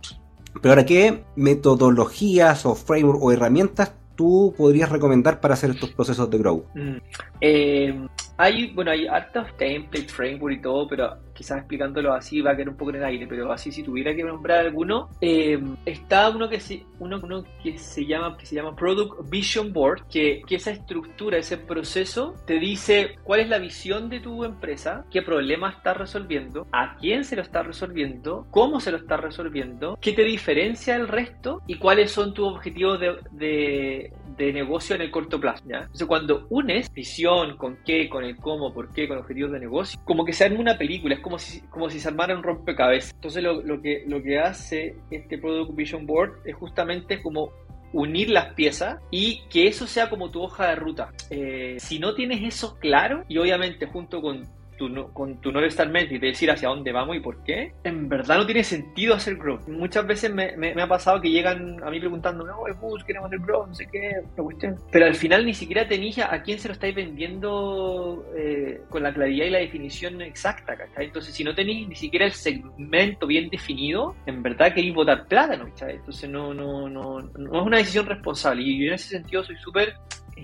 Pero 0.60 0.72
ahora, 0.72 0.84
¿qué 0.84 1.24
metodologías 1.36 2.66
o 2.66 2.74
framework 2.74 3.22
o 3.22 3.32
herramientas 3.32 3.94
tú 4.14 4.54
podrías 4.56 4.90
recomendar 4.90 5.40
para 5.40 5.54
hacer 5.54 5.70
estos 5.70 5.90
procesos 5.90 6.30
de 6.30 6.38
growth? 6.38 6.64
Mm. 6.74 6.96
Eh, 7.40 8.08
Hay, 8.36 8.72
bueno, 8.72 8.90
hay 8.90 9.06
hartos 9.06 9.56
templates, 9.56 10.12
framework 10.12 10.56
y 10.56 10.62
todo, 10.62 10.88
pero 10.88 11.16
quizás 11.34 11.58
explicándolo 11.58 12.12
así 12.12 12.40
va 12.40 12.52
a 12.52 12.56
quedar 12.56 12.70
un 12.70 12.76
poco 12.76 12.90
en 12.90 12.96
el 12.96 13.04
aire, 13.04 13.26
pero 13.26 13.52
así 13.52 13.70
si 13.70 13.82
tuviera 13.82 14.14
que 14.14 14.22
nombrar 14.22 14.60
alguno, 14.60 15.10
eh, 15.20 15.60
está 15.84 16.30
uno 16.30 16.48
que 16.48 16.60
se, 16.60 16.84
uno, 16.98 17.20
que 17.62 17.76
se 17.78 18.06
llama 18.06 18.36
que 18.36 18.46
se 18.46 18.54
llama 18.54 18.74
Product 18.74 19.28
Vision 19.28 19.72
Board, 19.72 20.06
que, 20.08 20.42
que 20.46 20.56
esa 20.56 20.70
estructura, 20.70 21.38
ese 21.38 21.58
proceso 21.58 22.34
te 22.46 22.58
dice 22.58 23.16
cuál 23.24 23.40
es 23.40 23.48
la 23.48 23.58
visión 23.58 24.08
de 24.08 24.20
tu 24.20 24.44
empresa, 24.44 25.04
qué 25.10 25.22
problema 25.22 25.70
está 25.70 25.94
resolviendo, 25.94 26.66
a 26.72 26.96
quién 26.96 27.24
se 27.24 27.36
lo 27.36 27.42
está 27.42 27.62
resolviendo, 27.62 28.46
cómo 28.50 28.80
se 28.80 28.92
lo 28.92 28.98
está 28.98 29.16
resolviendo, 29.16 29.98
qué 30.00 30.12
te 30.12 30.24
diferencia 30.24 30.96
del 30.96 31.08
resto 31.08 31.62
y 31.66 31.76
cuáles 31.76 32.12
son 32.12 32.32
tus 32.34 32.48
objetivos 32.48 33.00
de, 33.32 34.12
de 34.36 34.52
negocio 34.52 34.94
en 34.96 35.02
el 35.02 35.10
corto 35.10 35.40
plazo. 35.40 35.62
Entonces, 35.66 36.06
cuando 36.06 36.46
unes 36.50 36.92
visión 36.92 37.56
con 37.56 37.78
qué, 37.84 38.08
con 38.08 38.24
el 38.24 38.36
cómo, 38.36 38.72
por 38.72 38.92
qué, 38.92 39.08
con 39.08 39.18
objetivos 39.18 39.52
de 39.52 39.60
negocio, 39.60 39.98
como 40.04 40.24
que 40.24 40.32
se 40.32 40.44
arma 40.44 40.60
una 40.60 40.78
película, 40.78 41.14
es 41.14 41.20
como 41.20 41.38
si, 41.38 41.60
como 41.62 41.90
si 41.90 42.00
se 42.00 42.08
armara 42.08 42.36
un 42.36 42.42
rompecabezas. 42.42 43.12
Entonces, 43.14 43.42
lo, 43.42 43.62
lo, 43.62 43.80
que, 43.80 44.04
lo 44.06 44.22
que 44.22 44.38
hace 44.38 44.96
este 45.10 45.38
Product 45.38 45.74
Vision 45.74 46.06
Board 46.06 46.40
es 46.44 46.54
justamente 46.54 47.22
como 47.22 47.50
unir 47.94 48.28
las 48.28 48.52
piezas 48.54 48.98
y 49.10 49.42
que 49.48 49.68
eso 49.68 49.86
sea 49.86 50.10
como 50.10 50.30
tu 50.30 50.42
hoja 50.42 50.68
de 50.68 50.74
ruta. 50.74 51.10
Eh, 51.30 51.76
si 51.78 51.98
no 51.98 52.14
tienes 52.14 52.42
eso 52.42 52.76
claro, 52.78 53.24
y 53.28 53.38
obviamente 53.38 53.86
junto 53.86 54.20
con 54.20 54.46
tu, 54.76 55.12
con 55.12 55.40
tu 55.40 55.52
North 55.52 55.66
Star 55.68 55.88
Metric 55.88 56.20
de 56.20 56.28
decir 56.28 56.50
hacia 56.50 56.68
dónde 56.68 56.92
vamos 56.92 57.16
y 57.16 57.20
por 57.20 57.42
qué, 57.44 57.72
en 57.84 58.08
verdad 58.08 58.38
no 58.38 58.46
tiene 58.46 58.64
sentido 58.64 59.14
hacer 59.14 59.36
growth. 59.36 59.68
Muchas 59.68 60.06
veces 60.06 60.32
me, 60.32 60.56
me, 60.56 60.74
me 60.74 60.82
ha 60.82 60.88
pasado 60.88 61.20
que 61.20 61.30
llegan 61.30 61.82
a 61.82 61.90
mí 61.90 62.00
preguntando, 62.00 62.44
no, 62.44 62.66
es 62.66 62.78
bus, 62.80 63.04
queremos 63.04 63.28
hacer 63.28 63.40
growth, 63.40 63.68
no 63.68 63.74
sé 63.74 63.86
qué, 63.90 64.22
cuestión. 64.36 64.76
Pero 64.90 65.06
al 65.06 65.14
final 65.14 65.44
ni 65.46 65.54
siquiera 65.54 65.86
tenéis 65.86 66.18
a 66.18 66.42
quién 66.42 66.58
se 66.58 66.68
lo 66.68 66.74
estáis 66.74 66.94
vendiendo 66.94 68.24
eh, 68.36 68.80
con 68.88 69.02
la 69.02 69.12
claridad 69.12 69.46
y 69.46 69.50
la 69.50 69.58
definición 69.58 70.20
exacta, 70.22 70.76
¿cachai? 70.76 71.06
Entonces, 71.06 71.34
si 71.34 71.44
no 71.44 71.54
tenéis 71.54 71.88
ni 71.88 71.94
siquiera 71.94 72.26
el 72.26 72.32
segmento 72.32 73.26
bien 73.26 73.48
definido, 73.48 74.14
en 74.26 74.42
verdad 74.42 74.74
queréis 74.74 74.94
votar 74.94 75.26
plátano, 75.26 75.64
¿cachai? 75.66 75.96
Entonces, 75.96 76.28
no, 76.28 76.54
no, 76.54 76.88
no, 76.88 77.20
no 77.20 77.60
es 77.60 77.66
una 77.66 77.78
decisión 77.78 78.06
responsable. 78.06 78.62
Y 78.62 78.86
en 78.86 78.94
ese 78.94 79.08
sentido 79.08 79.42
soy 79.42 79.56
súper 79.56 79.94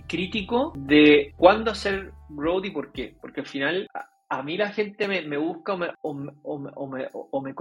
crítico 0.06 0.72
de 0.76 1.32
cuándo 1.36 1.70
hacer 1.70 2.12
growth 2.28 2.66
y 2.66 2.70
por 2.70 2.92
qué. 2.92 3.14
Porque 3.20 3.40
al 3.40 3.46
final 3.46 3.88
a 4.30 4.42
mí 4.42 4.56
la 4.56 4.70
gente 4.70 5.08
me, 5.08 5.22
me 5.22 5.36
busca 5.36 5.74
o 5.74 5.76
me, 5.76 5.88
o, 6.02 6.12
o, 6.44 7.28
o 7.30 7.40
me, 7.42 7.54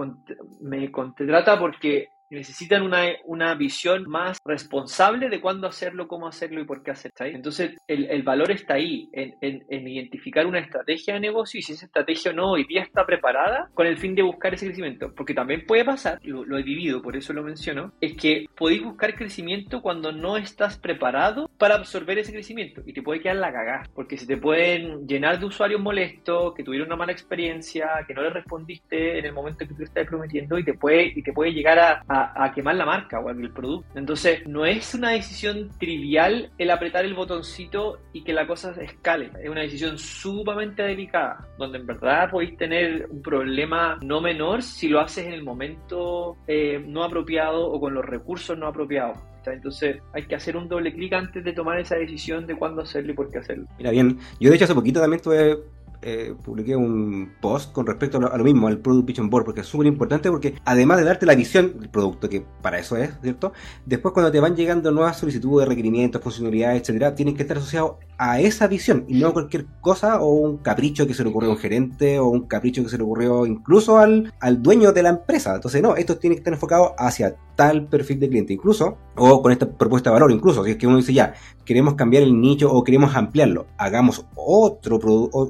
me 0.61 0.91
contrata 0.91 1.59
porque 1.59 2.09
necesitan 2.29 2.83
una, 2.83 3.05
una 3.25 3.55
visión 3.55 4.07
más 4.07 4.37
responsable 4.45 5.29
de 5.29 5.41
cuándo 5.41 5.67
hacerlo, 5.67 6.07
cómo 6.07 6.27
hacerlo 6.27 6.61
y 6.61 6.65
por 6.65 6.83
qué 6.83 6.91
hacerlo. 6.91 7.09
Entonces, 7.19 7.77
el, 7.87 8.05
el, 8.05 8.23
valor 8.23 8.51
está 8.51 8.75
ahí, 8.75 9.09
en, 9.13 9.35
en, 9.41 9.63
en, 9.69 9.87
identificar 9.87 10.45
una 10.45 10.59
estrategia 10.59 11.15
de 11.15 11.19
negocio 11.19 11.59
y 11.59 11.63
si 11.63 11.73
esa 11.73 11.85
estrategia 11.85 12.31
o 12.31 12.33
no 12.33 12.51
hoy 12.51 12.65
día 12.65 12.83
está 12.83 13.05
preparada 13.05 13.69
con 13.73 13.87
el 13.87 13.97
fin 13.97 14.15
de 14.15 14.21
buscar 14.21 14.53
ese 14.53 14.67
crecimiento. 14.67 15.13
Porque 15.15 15.33
también 15.33 15.65
puede 15.65 15.85
pasar, 15.85 16.19
lo, 16.23 16.45
lo 16.45 16.57
he 16.57 16.63
vivido, 16.63 17.01
por 17.01 17.15
eso 17.15 17.33
lo 17.33 17.43
menciono, 17.43 17.93
es 18.01 18.15
que 18.15 18.45
podéis 18.55 18.83
buscar 18.83 19.15
crecimiento 19.15 19.81
cuando 19.81 20.11
no 20.11 20.37
estás 20.37 20.77
preparado 20.77 21.49
para 21.57 21.75
absorber 21.75 22.19
ese 22.19 22.31
crecimiento 22.31 22.81
y 22.85 22.93
te 22.93 23.01
puede 23.01 23.21
quedar 23.21 23.37
la 23.37 23.51
cagada, 23.51 23.83
porque 23.93 24.17
se 24.17 24.27
te 24.27 24.37
pueden 24.37 25.07
llenar 25.07 25.39
de 25.39 25.45
usuarios 25.45 25.81
molestos, 25.81 26.53
que 26.53 26.63
tuvieron 26.63 26.87
una 26.87 26.95
mala 26.95 27.11
experiencia, 27.11 27.89
que 28.07 28.13
no 28.13 28.21
les 28.21 28.33
respondiste 28.33 29.19
en 29.19 29.25
el 29.25 29.33
momento 29.33 29.67
que 29.67 29.73
tú 29.73 29.83
estás 29.83 30.07
prometiendo 30.07 30.57
y 30.59 30.63
te 30.63 30.73
puede, 30.73 31.13
y 31.15 31.23
te 31.23 31.33
puede 31.33 31.53
llegar 31.53 31.79
a, 31.79 32.03
a 32.07 32.18
a, 32.21 32.51
quemar 32.53 32.75
la 32.75 32.85
marca 32.85 33.19
o 33.19 33.29
el 33.29 33.51
producto. 33.51 33.87
Entonces, 33.95 34.45
no 34.47 34.65
es 34.65 34.93
una 34.93 35.11
decisión 35.11 35.69
trivial 35.79 36.51
el 36.57 36.71
apretar 36.71 37.05
el 37.05 37.13
botoncito 37.13 37.99
y 38.13 38.23
que 38.23 38.33
la 38.33 38.47
cosa 38.47 38.71
escale. 38.81 39.31
Es 39.41 39.49
una 39.49 39.61
decisión 39.61 39.97
sumamente 39.97 40.83
delicada, 40.83 41.47
donde 41.57 41.77
en 41.79 41.85
verdad 41.85 42.29
podéis 42.29 42.57
tener 42.57 43.07
un 43.09 43.21
problema 43.21 43.97
no 44.01 44.21
menor 44.21 44.63
si 44.63 44.87
lo 44.87 44.99
haces 44.99 45.27
en 45.27 45.33
el 45.33 45.43
momento 45.43 46.37
eh, 46.47 46.83
no 46.85 47.03
apropiado 47.03 47.69
o 47.71 47.79
con 47.79 47.93
los 47.93 48.05
recursos 48.05 48.57
no 48.57 48.67
apropiados. 48.67 49.17
Entonces 49.53 49.97
hay 50.13 50.25
que 50.25 50.35
hacer 50.35 50.57
un 50.57 50.67
doble 50.67 50.93
clic 50.93 51.13
antes 51.13 51.43
de 51.43 51.53
tomar 51.53 51.79
esa 51.79 51.95
decisión 51.95 52.45
de 52.45 52.55
cuándo 52.55 52.81
hacerlo 52.81 53.11
y 53.11 53.15
por 53.15 53.29
qué 53.29 53.39
hacerlo. 53.39 53.65
Mira 53.77 53.91
bien, 53.91 54.19
yo 54.39 54.49
de 54.49 54.55
hecho 54.55 54.65
hace 54.65 54.75
poquito 54.75 54.99
también 54.99 55.21
tuve 55.21 55.57
eh, 56.01 56.33
publiqué 56.43 56.75
un 56.75 57.33
post 57.41 57.71
con 57.71 57.85
respecto 57.85 58.17
a 58.17 58.37
lo, 58.37 58.43
mismo, 58.43 58.67
al 58.67 58.77
Product 58.79 59.05
Vision 59.05 59.29
Board, 59.29 59.45
porque 59.45 59.61
es 59.61 59.67
súper 59.67 59.87
importante 59.87 60.29
porque 60.29 60.55
además 60.65 60.97
de 60.99 61.03
darte 61.03 61.25
la 61.25 61.35
visión 61.35 61.79
del 61.79 61.89
producto, 61.89 62.29
que 62.29 62.45
para 62.61 62.79
eso 62.79 62.95
es, 62.97 63.11
¿cierto? 63.21 63.51
Después 63.85 64.13
cuando 64.13 64.31
te 64.31 64.39
van 64.39 64.55
llegando 64.55 64.91
nuevas 64.91 65.17
solicitudes, 65.17 65.67
requerimientos, 65.67 66.21
funcionalidades, 66.21 66.81
etcétera, 66.81 67.15
tienen 67.15 67.35
que 67.35 67.41
estar 67.41 67.57
asociados 67.57 67.95
a 68.17 68.39
esa 68.39 68.67
visión 68.67 69.05
y 69.07 69.19
no 69.19 69.27
a 69.27 69.33
cualquier 69.33 69.65
cosa 69.81 70.21
o 70.21 70.31
un 70.31 70.57
capricho 70.57 71.07
que 71.07 71.13
se 71.13 71.23
le 71.23 71.29
ocurrió 71.29 71.49
a 71.49 71.53
un 71.53 71.59
gerente 71.59 72.19
o 72.19 72.27
un 72.27 72.47
capricho 72.47 72.83
que 72.83 72.89
se 72.89 72.97
le 72.97 73.03
ocurrió 73.03 73.45
incluso 73.45 73.97
al, 73.97 74.33
al 74.39 74.61
dueño 74.61 74.91
de 74.91 75.03
la 75.03 75.09
empresa. 75.09 75.55
Entonces, 75.55 75.81
no, 75.81 75.95
esto 75.95 76.17
tiene 76.17 76.35
que 76.35 76.39
estar 76.39 76.53
enfocado 76.53 76.95
hacia 76.97 77.35
tal 77.59 77.87
perfil 77.87 78.21
de 78.21 78.29
cliente, 78.29 78.53
incluso, 78.53 78.97
o 79.17 79.41
con 79.41 79.51
esta 79.51 79.69
propuesta 79.69 80.09
de 80.09 80.13
valor, 80.13 80.31
incluso, 80.31 80.63
si 80.63 80.71
es 80.71 80.77
que 80.77 80.87
uno 80.87 80.95
dice 80.95 81.11
ya, 81.11 81.33
queremos 81.65 81.95
cambiar 81.95 82.23
el 82.23 82.39
nicho 82.39 82.71
o 82.71 82.85
queremos 82.85 83.13
ampliarlo, 83.17 83.67
hagamos 83.77 84.25
otro 84.33 84.97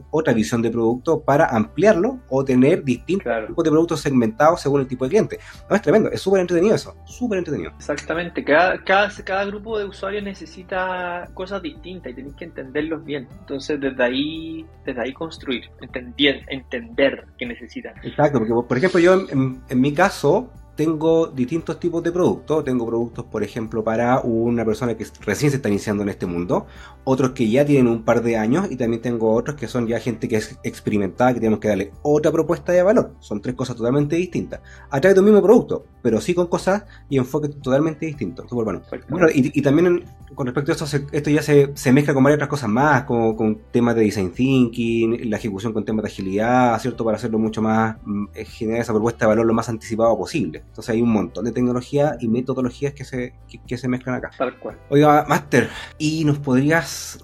otra 0.09 0.33
visión 0.39 0.61
de 0.61 0.69
producto 0.71 1.21
para 1.21 1.45
ampliarlo 1.45 2.19
o 2.29 2.43
tener 2.43 2.83
distintos 2.83 3.23
claro. 3.23 3.47
tipos 3.47 3.63
de 3.63 3.69
productos 3.69 4.01
segmentados 4.01 4.61
según 4.61 4.81
el 4.81 4.87
tipo 4.87 5.05
de 5.05 5.09
cliente. 5.09 5.39
No, 5.69 5.75
es 5.75 5.81
tremendo, 5.81 6.09
es 6.11 6.21
súper 6.21 6.41
entretenido 6.41 6.75
eso, 6.75 6.95
súper 7.05 7.39
entretenido. 7.39 7.71
Exactamente, 7.77 8.43
cada, 8.43 8.83
cada, 8.83 9.09
cada 9.23 9.45
grupo 9.45 9.77
de 9.77 9.85
usuarios 9.85 10.23
necesita 10.23 11.29
cosas 11.33 11.61
distintas 11.61 12.11
y 12.11 12.15
tenéis 12.15 12.35
que 12.35 12.45
entenderlos 12.45 13.03
bien. 13.03 13.27
Entonces, 13.39 13.79
desde 13.79 14.03
ahí, 14.03 14.65
desde 14.85 15.01
ahí 15.01 15.13
construir, 15.13 15.69
entender, 15.81 16.43
entender 16.47 17.25
qué 17.37 17.45
necesitan. 17.45 17.93
Exacto, 18.03 18.39
porque 18.39 18.53
por 18.67 18.77
ejemplo 18.77 18.99
yo 18.99 19.13
en, 19.29 19.61
en 19.67 19.81
mi 19.81 19.93
caso, 19.93 20.51
tengo 20.79 21.27
distintos 21.27 21.77
tipos 21.77 22.01
de 22.01 22.09
productos. 22.09 22.63
Tengo 22.63 22.85
productos, 22.85 23.25
por 23.25 23.43
ejemplo, 23.43 23.83
para 23.83 24.21
una 24.21 24.63
persona 24.63 24.95
que 24.95 25.05
recién 25.25 25.51
se 25.51 25.57
está 25.57 25.67
iniciando 25.67 26.03
en 26.03 26.09
este 26.09 26.25
mundo, 26.25 26.67
otros 27.03 27.31
que 27.31 27.49
ya 27.49 27.65
tienen 27.65 27.91
un 27.91 28.03
par 28.03 28.23
de 28.23 28.37
años 28.37 28.67
y 28.71 28.77
también 28.77 29.01
tengo 29.01 29.33
otros 29.33 29.57
que 29.57 29.67
son 29.67 29.87
ya 29.87 29.99
gente 29.99 30.29
que 30.29 30.37
es 30.37 30.57
experimentada, 30.63 31.33
que 31.33 31.41
tenemos 31.41 31.59
que 31.59 31.67
darle 31.67 31.91
otra 32.01 32.31
propuesta 32.31 32.71
de 32.71 32.81
valor. 32.81 33.13
Son 33.19 33.41
tres 33.41 33.55
cosas 33.55 33.75
totalmente 33.75 34.15
distintas. 34.15 34.61
A 34.89 35.01
través 35.01 35.15
de 35.15 35.19
un 35.19 35.25
mismo 35.25 35.41
producto, 35.41 35.83
pero 36.01 36.21
sí 36.21 36.33
con 36.33 36.47
cosas 36.47 36.85
y 37.09 37.17
enfoques 37.17 37.59
totalmente 37.59 38.05
distintos. 38.05 38.45
Súper 38.47 38.63
bueno. 38.63 38.81
bueno 39.09 39.27
y, 39.35 39.51
y, 39.59 39.61
también 39.61 40.05
con 40.33 40.45
respecto 40.45 40.71
a 40.71 40.73
esto, 40.73 40.87
se, 40.87 41.05
esto 41.11 41.29
ya 41.29 41.41
se, 41.41 41.71
se, 41.75 41.91
mezcla 41.91 42.13
con 42.13 42.23
varias 42.23 42.37
otras 42.37 42.49
cosas 42.49 42.69
más, 42.69 43.03
como 43.03 43.35
con 43.35 43.59
temas 43.71 43.95
de 43.95 44.03
design 44.03 44.31
thinking, 44.31 45.29
la 45.29 45.35
ejecución 45.35 45.73
con 45.73 45.83
temas 45.83 46.03
de 46.03 46.09
agilidad, 46.09 46.79
¿cierto? 46.79 47.03
Para 47.03 47.17
hacerlo 47.17 47.37
mucho 47.37 47.61
más, 47.61 47.97
eh, 48.33 48.45
generar 48.45 48.81
esa 48.81 48.93
propuesta 48.93 49.25
de 49.25 49.29
valor 49.29 49.45
lo 49.45 49.53
más 49.53 49.67
anticipado 49.67 50.17
posible. 50.17 50.63
Entonces 50.69 50.95
hay 50.95 51.01
un 51.01 51.11
montón 51.11 51.45
de 51.45 51.51
tecnología 51.51 52.15
y 52.19 52.27
metodologías 52.27 52.93
que 52.93 53.03
se, 53.03 53.33
que, 53.49 53.59
que 53.67 53.77
se 53.77 53.87
mezclan 53.87 54.15
acá. 54.15 54.31
Tal 54.37 54.57
cual. 54.59 54.77
Oiga, 54.89 55.25
Master, 55.27 55.69
¿y 55.97 56.23
nos 56.23 56.37
podrías, 56.37 57.19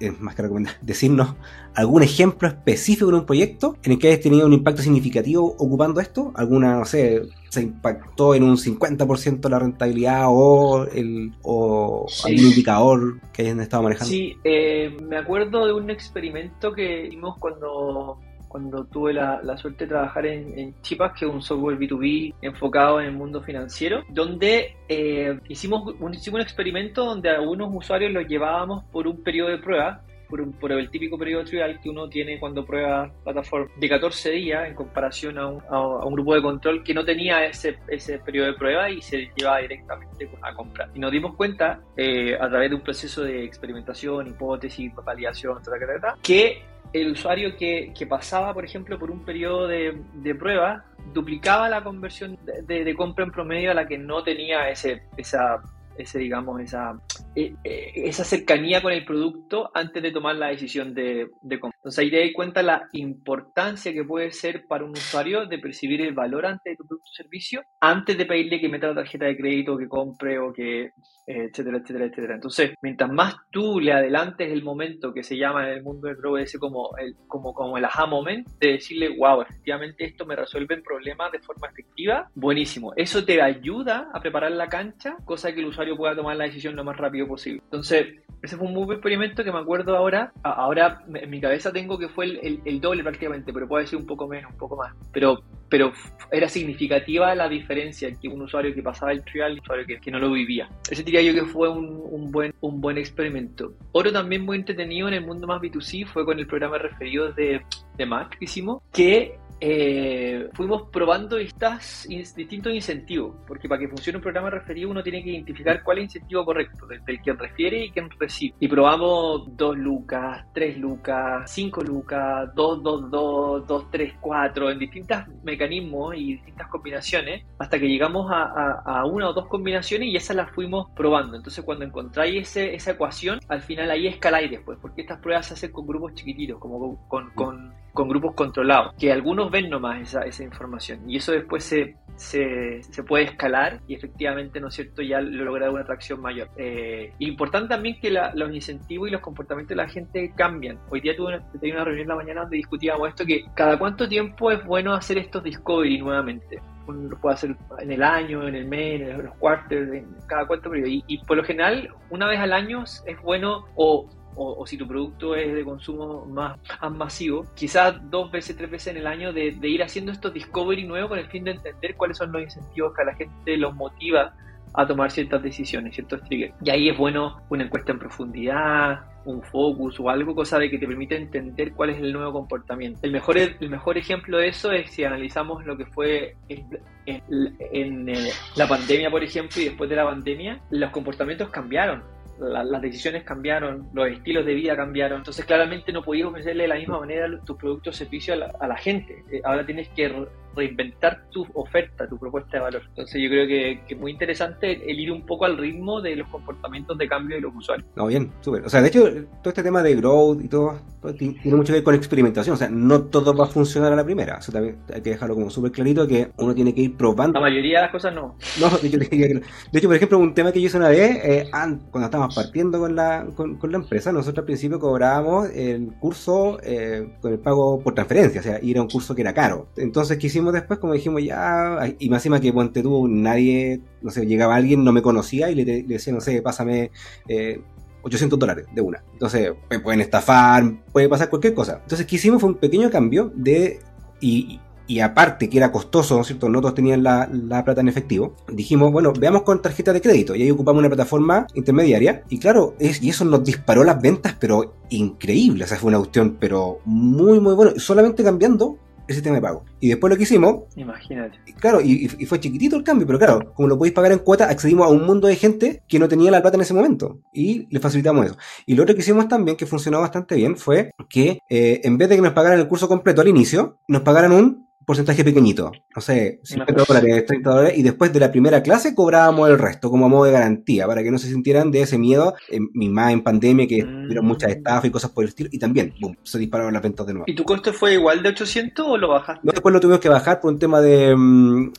eh, 0.00 0.12
más 0.20 0.34
que 0.34 0.42
recomendar, 0.42 0.74
decirnos 0.82 1.34
algún 1.74 2.02
ejemplo 2.02 2.46
específico 2.48 3.10
de 3.10 3.18
un 3.18 3.26
proyecto 3.26 3.76
en 3.82 3.92
el 3.92 3.98
que 3.98 4.08
hayas 4.08 4.20
tenido 4.20 4.46
un 4.46 4.52
impacto 4.52 4.82
significativo 4.82 5.56
ocupando 5.58 6.00
esto? 6.00 6.32
¿Alguna, 6.36 6.78
no 6.78 6.84
sé, 6.84 7.22
se 7.48 7.62
impactó 7.62 8.34
en 8.34 8.42
un 8.42 8.56
50% 8.56 9.48
la 9.48 9.58
rentabilidad 9.58 10.26
o, 10.28 10.86
el, 10.86 11.32
o 11.42 12.06
sí. 12.08 12.28
algún 12.28 12.50
indicador 12.50 13.20
que 13.32 13.42
hayan 13.42 13.60
estado 13.60 13.82
manejando? 13.84 14.10
Sí, 14.10 14.36
eh, 14.44 14.96
me 15.02 15.16
acuerdo 15.16 15.66
de 15.66 15.72
un 15.72 15.90
experimento 15.90 16.72
que 16.72 17.06
hicimos 17.06 17.38
cuando 17.38 18.20
cuando 18.48 18.84
tuve 18.84 19.12
la, 19.12 19.40
la, 19.42 19.56
suerte 19.56 19.84
de 19.84 19.90
trabajar 19.90 20.26
en, 20.26 20.58
en, 20.58 20.82
Chipas, 20.82 21.12
que 21.18 21.26
es 21.26 21.30
un 21.30 21.42
software 21.42 21.78
B2B 21.78 22.34
enfocado 22.42 23.00
en 23.00 23.06
el 23.06 23.12
mundo 23.12 23.42
financiero, 23.42 24.02
donde 24.08 24.76
eh, 24.88 25.38
hicimos, 25.48 25.94
un, 26.00 26.14
hicimos 26.14 26.38
un 26.38 26.42
experimento 26.42 27.04
donde 27.04 27.30
a 27.30 27.34
algunos 27.36 27.68
usuarios 27.72 28.12
los 28.12 28.26
llevábamos 28.26 28.84
por 28.84 29.06
un 29.06 29.22
periodo 29.22 29.50
de 29.50 29.58
prueba, 29.58 30.02
por, 30.28 30.40
un, 30.40 30.52
por, 30.52 30.72
el 30.72 30.90
típico 30.90 31.18
periodo 31.18 31.44
trial 31.44 31.80
que 31.82 31.88
uno 31.88 32.08
tiene 32.08 32.38
cuando 32.38 32.64
prueba 32.64 33.10
plataforma 33.24 33.70
de 33.76 33.88
14 33.88 34.30
días 34.30 34.68
en 34.68 34.74
comparación 34.74 35.38
a 35.38 35.46
un, 35.46 35.62
a, 35.70 35.76
a 35.76 36.04
un, 36.04 36.14
grupo 36.14 36.34
de 36.34 36.42
control 36.42 36.84
que 36.84 36.94
no 36.94 37.04
tenía 37.04 37.44
ese, 37.46 37.78
ese 37.88 38.18
periodo 38.18 38.48
de 38.48 38.54
prueba 38.54 38.90
y 38.90 39.00
se 39.00 39.30
llevaba 39.36 39.58
directamente 39.60 40.30
a 40.42 40.54
comprar. 40.54 40.90
Y 40.94 40.98
nos 40.98 41.10
dimos 41.10 41.34
cuenta, 41.34 41.80
eh, 41.96 42.36
a 42.38 42.48
través 42.48 42.70
de 42.70 42.76
un 42.76 42.82
proceso 42.82 43.22
de 43.22 43.44
experimentación, 43.44 44.26
hipótesis, 44.26 44.92
validación, 44.94 45.58
etc., 45.58 46.14
que 46.22 46.62
el 46.92 47.12
usuario 47.12 47.56
que, 47.56 47.92
que, 47.96 48.06
pasaba, 48.06 48.54
por 48.54 48.64
ejemplo, 48.64 48.98
por 48.98 49.10
un 49.10 49.24
periodo 49.24 49.66
de, 49.66 50.02
de 50.14 50.34
prueba, 50.34 50.84
duplicaba 51.12 51.68
la 51.68 51.82
conversión 51.82 52.38
de, 52.44 52.62
de, 52.62 52.84
de, 52.84 52.94
compra 52.94 53.24
en 53.24 53.30
promedio 53.30 53.70
a 53.70 53.74
la 53.74 53.86
que 53.86 53.98
no 53.98 54.22
tenía 54.22 54.68
ese, 54.68 55.02
esa, 55.16 55.62
ese 55.96 56.18
digamos, 56.18 56.60
esa, 56.60 56.98
eh, 57.34 57.54
eh, 57.64 57.92
esa 57.94 58.24
cercanía 58.24 58.82
con 58.82 58.92
el 58.92 59.04
producto 59.04 59.70
antes 59.74 60.02
de 60.02 60.12
tomar 60.12 60.36
la 60.36 60.48
decisión 60.48 60.94
de, 60.94 61.28
de 61.42 61.60
compra. 61.60 61.78
Entonces 61.78 61.98
ahí 61.98 62.10
te 62.10 62.20
das 62.20 62.34
cuenta 62.34 62.62
la 62.62 62.88
importancia 62.92 63.92
que 63.92 64.04
puede 64.04 64.30
ser 64.32 64.64
para 64.66 64.84
un 64.84 64.90
usuario 64.90 65.46
de 65.46 65.58
percibir 65.58 66.00
el 66.00 66.14
valor 66.14 66.46
ante 66.46 66.76
tu 66.76 66.86
producto 66.86 67.10
o 67.10 67.14
servicio 67.14 67.62
antes 67.80 68.16
de 68.16 68.26
pedirle 68.26 68.60
que 68.60 68.68
meta 68.68 68.88
la 68.88 68.96
tarjeta 68.96 69.26
de 69.26 69.36
crédito, 69.36 69.76
que 69.76 69.88
compre 69.88 70.38
o 70.38 70.52
que 70.52 70.90
etcétera, 71.28 71.76
etcétera, 71.78 72.06
etcétera. 72.06 72.34
Entonces, 72.36 72.74
mientras 72.80 73.10
más 73.10 73.36
tú 73.50 73.80
le 73.80 73.92
adelantes 73.92 74.50
el 74.50 74.62
momento 74.62 75.12
que 75.12 75.22
se 75.22 75.36
llama 75.36 75.66
en 75.66 75.76
el 75.76 75.82
mundo 75.82 76.08
del 76.08 76.16
ese 76.38 76.58
como 76.58 76.96
el, 76.96 77.14
como, 77.26 77.52
como 77.52 77.76
el 77.76 77.84
aha 77.84 78.06
moment, 78.06 78.48
de 78.58 78.72
decirle, 78.72 79.14
wow, 79.16 79.42
efectivamente 79.42 80.04
esto 80.04 80.24
me 80.24 80.36
resuelve 80.36 80.74
el 80.74 80.82
problema 80.82 81.30
de 81.30 81.38
forma 81.40 81.68
efectiva, 81.68 82.30
buenísimo. 82.34 82.94
Eso 82.96 83.24
te 83.24 83.42
ayuda 83.42 84.08
a 84.12 84.20
preparar 84.20 84.52
la 84.52 84.68
cancha, 84.68 85.16
cosa 85.26 85.52
que 85.52 85.60
el 85.60 85.66
usuario 85.66 85.96
pueda 85.96 86.16
tomar 86.16 86.36
la 86.36 86.44
decisión 86.44 86.74
lo 86.74 86.84
más 86.84 86.96
rápido 86.96 87.27
posible. 87.28 87.60
Entonces, 87.64 88.06
ese 88.42 88.56
fue 88.56 88.66
un 88.66 88.74
muy 88.74 88.84
buen 88.84 88.96
experimento 88.96 89.42
que 89.42 89.50
me 89.50 89.58
acuerdo 89.58 89.96
ahora. 89.96 90.32
Ahora 90.42 91.02
en 91.12 91.28
mi 91.28 91.40
cabeza 91.40 91.72
tengo 91.72 91.98
que 91.98 92.08
fue 92.08 92.26
el, 92.26 92.60
el, 92.64 92.80
doble 92.80 93.02
prácticamente, 93.02 93.52
pero 93.52 93.66
puede 93.66 93.86
ser 93.86 93.98
un 93.98 94.06
poco 94.06 94.28
menos, 94.28 94.52
un 94.52 94.58
poco 94.58 94.76
más. 94.76 94.94
Pero, 95.12 95.42
pero 95.68 95.92
era 96.30 96.48
significativa 96.48 97.34
la 97.34 97.48
diferencia 97.48 98.08
entre 98.08 98.28
un 98.28 98.42
usuario 98.42 98.74
que 98.74 98.82
pasaba 98.82 99.12
el 99.12 99.24
trial 99.24 99.52
y 99.52 99.54
un 99.54 99.60
usuario 99.60 99.86
que, 99.86 100.00
que 100.00 100.10
no 100.10 100.18
lo 100.18 100.30
vivía. 100.30 100.68
Ese 100.88 101.02
diría 101.02 101.22
yo 101.22 101.34
que 101.34 101.46
fue 101.46 101.68
un, 101.68 102.00
un, 102.10 102.30
buen, 102.30 102.54
un 102.60 102.80
buen 102.80 102.96
experimento. 102.96 103.72
Otro 103.92 104.12
también 104.12 104.44
muy 104.44 104.58
entretenido 104.58 105.08
en 105.08 105.14
el 105.14 105.26
mundo 105.26 105.46
más 105.46 105.60
B2C 105.60 106.06
fue 106.06 106.24
con 106.24 106.38
el 106.38 106.46
programa 106.46 106.78
referido 106.78 107.32
de, 107.32 107.62
de 107.96 108.06
Mac 108.06 108.38
que 108.38 108.44
hicimos, 108.44 108.82
que 108.92 109.36
eh, 109.60 110.48
fuimos 110.54 110.82
probando 110.92 111.36
distas, 111.36 112.06
distintos 112.08 112.72
incentivos, 112.72 113.36
porque 113.46 113.68
para 113.68 113.80
que 113.80 113.88
funcione 113.88 114.18
un 114.18 114.22
programa 114.22 114.50
referido 114.50 114.90
uno 114.90 115.02
tiene 115.02 115.22
que 115.22 115.30
identificar 115.30 115.82
cuál 115.82 115.98
es 115.98 116.02
el 116.02 116.04
incentivo 116.04 116.44
correcto, 116.44 116.86
desde 116.86 117.12
el 117.12 117.20
quien 117.20 117.38
refiere 117.38 117.84
y 117.84 117.90
quien 117.90 118.08
recibe. 118.10 118.54
Y 118.60 118.68
probamos 118.68 119.56
2 119.56 119.76
lucas, 119.76 120.46
3 120.54 120.78
lucas, 120.78 121.50
5 121.50 121.82
lucas, 121.82 122.54
2, 122.54 122.82
2, 122.82 123.10
2, 123.10 123.66
2, 123.66 123.90
3, 123.90 124.14
4, 124.20 124.70
en 124.70 124.78
distintos 124.78 125.18
mecanismos 125.42 126.14
y 126.16 126.34
distintas 126.34 126.68
combinaciones, 126.68 127.44
hasta 127.58 127.78
que 127.78 127.88
llegamos 127.88 128.30
a, 128.30 128.42
a, 128.42 129.00
a, 129.00 129.04
una 129.06 129.28
o 129.28 129.32
dos 129.32 129.46
combinaciones 129.46 130.08
y 130.08 130.16
esas 130.16 130.36
las 130.36 130.50
fuimos 130.50 130.90
probando. 130.94 131.36
Entonces 131.36 131.64
cuando 131.64 131.84
encontráis 131.84 132.48
ese, 132.48 132.74
esa 132.74 132.92
ecuación, 132.92 133.40
al 133.48 133.62
final 133.62 133.90
ahí 133.90 134.06
escaláis 134.06 134.50
después, 134.50 134.78
porque 134.80 135.02
estas 135.02 135.18
pruebas 135.18 135.46
se 135.46 135.54
hacen 135.54 135.72
con 135.72 135.86
grupos 135.86 136.14
chiquititos, 136.14 136.58
como 136.58 137.08
con, 137.08 137.30
con, 137.30 137.74
con 137.98 138.08
grupos 138.08 138.32
controlados, 138.36 138.94
que 138.94 139.10
algunos 139.10 139.50
ven 139.50 139.68
nomás 139.68 140.00
esa, 140.00 140.20
esa 140.20 140.44
información 140.44 141.10
y 141.10 141.16
eso 141.16 141.32
después 141.32 141.64
se, 141.64 141.96
se, 142.14 142.80
se, 142.80 143.02
puede 143.02 143.24
escalar 143.24 143.80
y 143.88 143.94
efectivamente, 143.96 144.60
¿no 144.60 144.68
es 144.68 144.74
cierto?, 144.74 145.02
ya 145.02 145.20
lo 145.20 145.44
logra 145.44 145.68
una 145.68 145.80
atracción 145.80 146.20
mayor. 146.20 146.48
Eh, 146.56 147.12
importante 147.18 147.70
también 147.70 147.98
que 148.00 148.12
la, 148.12 148.32
los 148.36 148.54
incentivos 148.54 149.08
y 149.08 149.10
los 149.10 149.20
comportamientos 149.20 149.70
de 149.70 149.82
la 149.82 149.88
gente 149.88 150.32
cambian. 150.36 150.78
Hoy 150.90 151.00
día 151.00 151.16
tuve 151.16 151.34
una, 151.34 151.50
tuve 151.50 151.72
una 151.72 151.82
reunión 151.82 152.04
en 152.04 152.08
la 152.08 152.14
mañana 152.14 152.40
donde 152.42 152.58
discutíamos 152.58 153.08
esto, 153.08 153.26
que 153.26 153.46
cada 153.56 153.76
cuánto 153.76 154.08
tiempo 154.08 154.52
es 154.52 154.64
bueno 154.64 154.94
hacer 154.94 155.18
estos 155.18 155.42
discovery 155.42 155.98
nuevamente 155.98 156.60
uno 156.86 157.10
lo 157.10 157.20
puede 157.20 157.34
hacer 157.34 157.54
en 157.80 157.92
el 157.92 158.02
año, 158.02 158.48
en 158.48 158.54
el 158.54 158.66
mes, 158.66 159.02
en 159.02 159.22
los 159.22 159.34
quarters, 159.34 159.92
en 159.92 160.06
cada 160.26 160.46
cuánto 160.46 160.70
periodo. 160.70 160.88
Y, 160.88 161.04
y, 161.06 161.18
por 161.24 161.36
lo 161.36 161.44
general, 161.44 161.90
una 162.08 162.26
vez 162.26 162.40
al 162.40 162.54
año 162.54 162.84
es 162.84 163.22
bueno 163.22 163.66
o 163.74 164.08
o, 164.38 164.66
si 164.66 164.76
tu 164.76 164.86
producto 164.86 165.34
es 165.34 165.52
de 165.52 165.64
consumo 165.64 166.24
más, 166.26 166.58
masivo, 166.92 167.46
quizás 167.54 167.96
dos 168.10 168.30
veces, 168.30 168.56
tres 168.56 168.70
veces 168.70 168.88
en 168.88 168.98
el 168.98 169.06
año 169.06 169.32
de, 169.32 169.56
ir 169.62 169.82
haciendo 169.82 170.12
estos 170.12 170.32
discovery 170.32 170.84
nuevos 170.84 171.10
con 171.10 171.18
el 171.18 171.26
fin 171.26 171.44
de 171.44 171.52
entender 171.52 171.96
cuáles 171.96 172.16
son 172.16 172.32
los 172.32 172.42
incentivos 172.42 172.94
que 172.94 173.02
a 173.02 173.06
la 173.06 173.14
gente 173.14 173.56
los 173.56 173.74
motiva 173.74 174.32
a 174.74 174.86
tomar 174.86 175.10
ciertas 175.10 175.42
decisiones, 175.42 175.94
ciertos 175.94 176.22
triggers. 176.24 176.54
Y 176.62 176.70
ahí 176.70 176.88
es 176.88 176.96
bueno 176.96 177.40
una 177.48 177.64
encuesta 177.64 177.90
en 177.90 177.98
profundidad, 177.98 179.00
un 179.24 179.42
focus 179.42 179.98
o 179.98 180.08
algo, 180.08 180.34
cosa 180.34 180.58
de 180.58 180.70
que 180.70 180.78
te 180.78 180.86
permite 180.86 181.16
entender 181.16 181.72
cuál 181.72 181.90
es 181.90 181.98
el 181.98 182.12
nuevo 182.12 182.32
comportamiento. 182.32 183.00
El 183.02 183.12
mejor, 183.12 183.38
el 183.38 183.70
mejor 183.70 183.98
ejemplo 183.98 184.38
de 184.38 184.48
eso 184.48 184.70
es 184.70 184.90
si 184.90 185.04
analizamos 185.04 185.64
lo 185.64 185.76
que 185.76 185.86
fue 185.86 186.36
en, 186.48 186.66
en 187.06 188.28
la 188.56 188.68
pandemia, 188.68 189.10
por 189.10 189.24
ejemplo, 189.24 189.60
y 189.60 189.64
después 189.64 189.88
de 189.90 189.96
la 189.96 190.04
pandemia, 190.04 190.60
los 190.70 190.90
comportamientos 190.90 191.48
cambiaron 191.48 192.02
la, 192.40 192.64
las 192.64 192.82
decisiones 192.82 193.24
cambiaron, 193.24 193.88
los 193.92 194.08
estilos 194.08 194.44
de 194.46 194.54
vida 194.54 194.76
cambiaron, 194.76 195.18
entonces 195.18 195.44
claramente 195.44 195.92
no 195.92 196.02
podías 196.02 196.28
ofrecerle 196.28 196.64
de 196.64 196.68
la 196.68 196.76
misma 196.76 197.00
manera 197.00 197.28
tus 197.44 197.56
productos 197.56 197.94
o 197.94 197.98
servicios 197.98 198.36
a 198.36 198.40
la, 198.40 198.54
a 198.60 198.66
la 198.66 198.76
gente. 198.76 199.24
Eh, 199.30 199.40
ahora 199.44 199.64
tienes 199.64 199.88
que 199.90 200.26
reinventar 200.54 201.22
tu 201.30 201.46
oferta, 201.54 202.08
tu 202.08 202.18
propuesta 202.18 202.56
de 202.56 202.60
valor. 202.60 202.82
Entonces 202.88 203.22
yo 203.22 203.28
creo 203.28 203.46
que, 203.46 203.80
que 203.86 203.94
es 203.94 204.00
muy 204.00 204.12
interesante 204.12 204.90
el, 204.90 204.98
ir 204.98 205.12
un 205.12 205.24
poco 205.24 205.44
al 205.44 205.56
ritmo 205.56 206.00
de 206.00 206.16
los 206.16 206.28
comportamientos 206.28 206.98
de 206.98 207.08
cambio 207.08 207.36
de 207.36 207.42
los 207.42 207.54
usuarios. 207.54 207.88
No, 207.96 208.06
bien, 208.06 208.32
súper. 208.40 208.64
O 208.64 208.68
sea, 208.68 208.82
de 208.82 208.88
hecho, 208.88 209.04
todo 209.42 209.50
este 209.50 209.62
tema 209.62 209.82
de 209.82 209.94
growth 209.94 210.44
y 210.44 210.48
todo, 210.48 210.80
todo, 211.00 211.14
tiene 211.14 211.38
mucho 211.44 211.66
que 211.66 211.74
ver 211.74 211.84
con 211.84 211.94
experimentación. 211.94 212.54
O 212.54 212.56
sea, 212.56 212.68
no 212.68 213.02
todo 213.02 213.34
va 213.34 213.44
a 213.44 213.48
funcionar 213.48 213.92
a 213.92 213.96
la 213.96 214.04
primera. 214.04 214.38
O 214.38 214.42
sea, 214.42 214.52
también 214.52 214.78
hay 214.92 215.00
que 215.00 215.10
dejarlo 215.10 215.34
como 215.34 215.50
súper 215.50 215.72
clarito 215.72 216.06
que 216.06 216.30
uno 216.36 216.54
tiene 216.54 216.74
que 216.74 216.82
ir 216.82 216.96
probando. 216.96 217.38
La 217.38 217.48
mayoría 217.48 217.78
de 217.78 217.82
las 217.82 217.92
cosas 217.92 218.14
no. 218.14 218.36
No, 218.60 218.70
de 218.78 218.88
hecho, 218.88 218.98
de 218.98 219.42
hecho 219.72 219.88
por 219.88 219.96
ejemplo, 219.96 220.18
un 220.18 220.34
tema 220.34 220.52
que 220.52 220.60
yo 220.60 220.66
hice 220.66 220.76
una 220.76 220.88
vez, 220.88 221.20
eh, 221.22 221.50
cuando 221.50 222.06
estábamos 222.06 222.34
partiendo 222.34 222.78
con 222.78 222.94
la, 222.94 223.26
con, 223.34 223.56
con, 223.56 223.72
la 223.72 223.78
empresa, 223.78 224.12
nosotros 224.12 224.38
al 224.38 224.44
principio 224.44 224.78
cobrábamos 224.78 225.50
el 225.50 225.92
curso 226.00 226.58
eh, 226.62 227.16
con 227.20 227.32
el 227.32 227.38
pago 227.38 227.80
por 227.80 227.94
transferencia, 227.94 228.40
o 228.40 228.44
sea, 228.44 228.58
ir 228.62 228.78
a 228.78 228.82
un 228.82 228.88
curso 228.88 229.14
que 229.14 229.22
era 229.22 229.32
caro. 229.32 229.68
Entonces, 229.76 230.18
¿qué 230.18 230.26
hicimos 230.26 230.47
después? 230.52 230.78
Como 230.78 230.92
dijimos, 230.92 231.22
ya, 231.22 231.78
y 231.98 232.08
más 232.08 232.20
encima 232.20 232.40
que 232.40 232.52
Ponte 232.52 232.82
tú, 232.82 233.08
nadie, 233.08 233.80
no 234.02 234.10
sé, 234.10 234.26
llegaba 234.26 234.56
alguien, 234.56 234.84
no 234.84 234.92
me 234.92 235.02
conocía 235.02 235.50
y 235.50 235.54
le, 235.54 235.64
le 235.64 235.82
decía, 235.82 236.12
no 236.12 236.20
sé, 236.20 236.42
pásame 236.42 236.90
eh, 237.28 237.60
800 238.02 238.38
dólares 238.38 238.66
de 238.74 238.80
una. 238.80 239.02
Entonces, 239.12 239.52
me 239.70 239.80
pueden 239.80 240.00
estafar, 240.00 240.84
puede 240.92 241.08
pasar 241.08 241.28
cualquier 241.28 241.54
cosa. 241.54 241.80
Entonces, 241.82 242.06
¿qué 242.06 242.16
hicimos? 242.16 242.40
Fue 242.40 242.50
un 242.50 242.56
pequeño 242.56 242.90
cambio 242.90 243.32
de. 243.34 243.80
Y, 244.20 244.60
y 244.86 245.00
aparte 245.00 245.50
que 245.50 245.58
era 245.58 245.70
costoso, 245.70 246.14
¿no 246.14 246.22
es 246.22 246.28
cierto? 246.28 246.48
No 246.48 246.60
todos 246.60 246.74
tenían 246.74 247.02
la, 247.02 247.28
la, 247.30 247.62
plata 247.64 247.82
en 247.82 247.88
efectivo. 247.88 248.34
Dijimos, 248.48 248.90
bueno, 248.90 249.12
veamos 249.12 249.42
con 249.42 249.60
tarjeta 249.60 249.92
de 249.92 250.00
crédito. 250.00 250.34
Y 250.34 250.42
ahí 250.42 250.50
ocupamos 250.50 250.80
una 250.80 250.88
plataforma 250.88 251.46
intermediaria. 251.54 252.22
Y 252.30 252.38
claro, 252.38 252.74
es, 252.78 253.02
y 253.02 253.10
eso 253.10 253.24
nos 253.24 253.44
disparó 253.44 253.84
las 253.84 254.00
ventas, 254.00 254.34
pero 254.40 254.76
increíble. 254.88 255.64
O 255.64 255.66
sea, 255.66 255.76
fue 255.76 255.88
una 255.88 255.98
cuestión, 255.98 256.38
pero 256.40 256.80
muy, 256.86 257.38
muy 257.38 257.54
bueno. 257.54 257.72
Solamente 257.76 258.24
cambiando 258.24 258.78
el 259.08 259.14
sistema 259.14 259.36
de 259.36 259.42
pago. 259.42 259.64
Y 259.80 259.88
después 259.88 260.10
lo 260.10 260.16
que 260.16 260.22
hicimos. 260.22 260.64
Imagínate. 260.76 261.38
Claro, 261.58 261.80
y, 261.80 262.04
y, 262.18 262.26
fue 262.26 262.38
chiquitito 262.38 262.76
el 262.76 262.84
cambio, 262.84 263.06
pero 263.06 263.18
claro, 263.18 263.52
como 263.54 263.68
lo 263.68 263.78
podéis 263.78 263.94
pagar 263.94 264.12
en 264.12 264.18
cuota, 264.18 264.48
accedimos 264.48 264.86
a 264.86 264.90
un 264.90 265.04
mundo 265.04 265.26
de 265.26 265.36
gente 265.36 265.82
que 265.88 265.98
no 265.98 266.08
tenía 266.08 266.30
la 266.30 266.42
plata 266.42 266.56
en 266.56 266.62
ese 266.62 266.74
momento. 266.74 267.20
Y 267.32 267.66
le 267.70 267.80
facilitamos 267.80 268.26
eso. 268.26 268.36
Y 268.66 268.74
lo 268.74 268.82
otro 268.84 268.94
que 268.94 269.00
hicimos 269.00 269.26
también, 269.28 269.56
que 269.56 269.66
funcionó 269.66 270.00
bastante 270.00 270.36
bien, 270.36 270.56
fue 270.56 270.90
que 271.08 271.40
eh, 271.48 271.80
en 271.84 271.98
vez 271.98 272.08
de 272.08 272.16
que 272.16 272.22
nos 272.22 272.32
pagaran 272.32 272.60
el 272.60 272.68
curso 272.68 272.86
completo 272.86 273.20
al 273.20 273.28
inicio, 273.28 273.78
nos 273.88 274.02
pagaran 274.02 274.32
un 274.32 274.67
porcentaje 274.88 275.22
pequeñito, 275.22 275.70
no 275.94 276.00
sé, 276.00 276.40
50 276.44 276.84
dólares, 276.88 277.26
30 277.26 277.50
dólares, 277.50 277.76
y 277.76 277.82
después 277.82 278.10
de 278.10 278.20
la 278.20 278.32
primera 278.32 278.62
clase 278.62 278.94
cobrábamos 278.94 279.50
el 279.50 279.58
resto 279.58 279.90
como 279.90 280.08
modo 280.08 280.24
de 280.24 280.32
garantía, 280.32 280.86
para 280.86 281.02
que 281.02 281.10
no 281.10 281.18
se 281.18 281.28
sintieran 281.28 281.70
de 281.70 281.82
ese 281.82 281.98
miedo, 281.98 282.34
mi 282.72 282.88
más 282.88 283.12
en 283.12 283.22
pandemia, 283.22 283.66
que 283.68 283.84
mm. 283.84 284.04
tuvieron 284.04 284.24
muchas 284.24 284.50
estafas 284.50 284.86
y 284.86 284.90
cosas 284.90 285.10
por 285.10 285.24
el 285.24 285.28
estilo, 285.28 285.50
y 285.52 285.58
también, 285.58 285.92
boom, 286.00 286.16
se 286.22 286.38
dispararon 286.38 286.72
las 286.72 286.82
ventas 286.82 287.06
de 287.06 287.12
nuevo. 287.12 287.24
¿Y 287.28 287.34
tu 287.34 287.44
costo 287.44 287.74
fue 287.74 287.92
igual 287.92 288.22
de 288.22 288.30
800 288.30 288.86
o 288.88 288.96
lo 288.96 289.08
bajaste? 289.08 289.42
No, 289.44 289.52
después 289.52 289.74
lo 289.74 289.80
tuvimos 289.80 290.00
que 290.00 290.08
bajar 290.08 290.40
por 290.40 290.54
un 290.54 290.58
tema 290.58 290.80
de, 290.80 291.14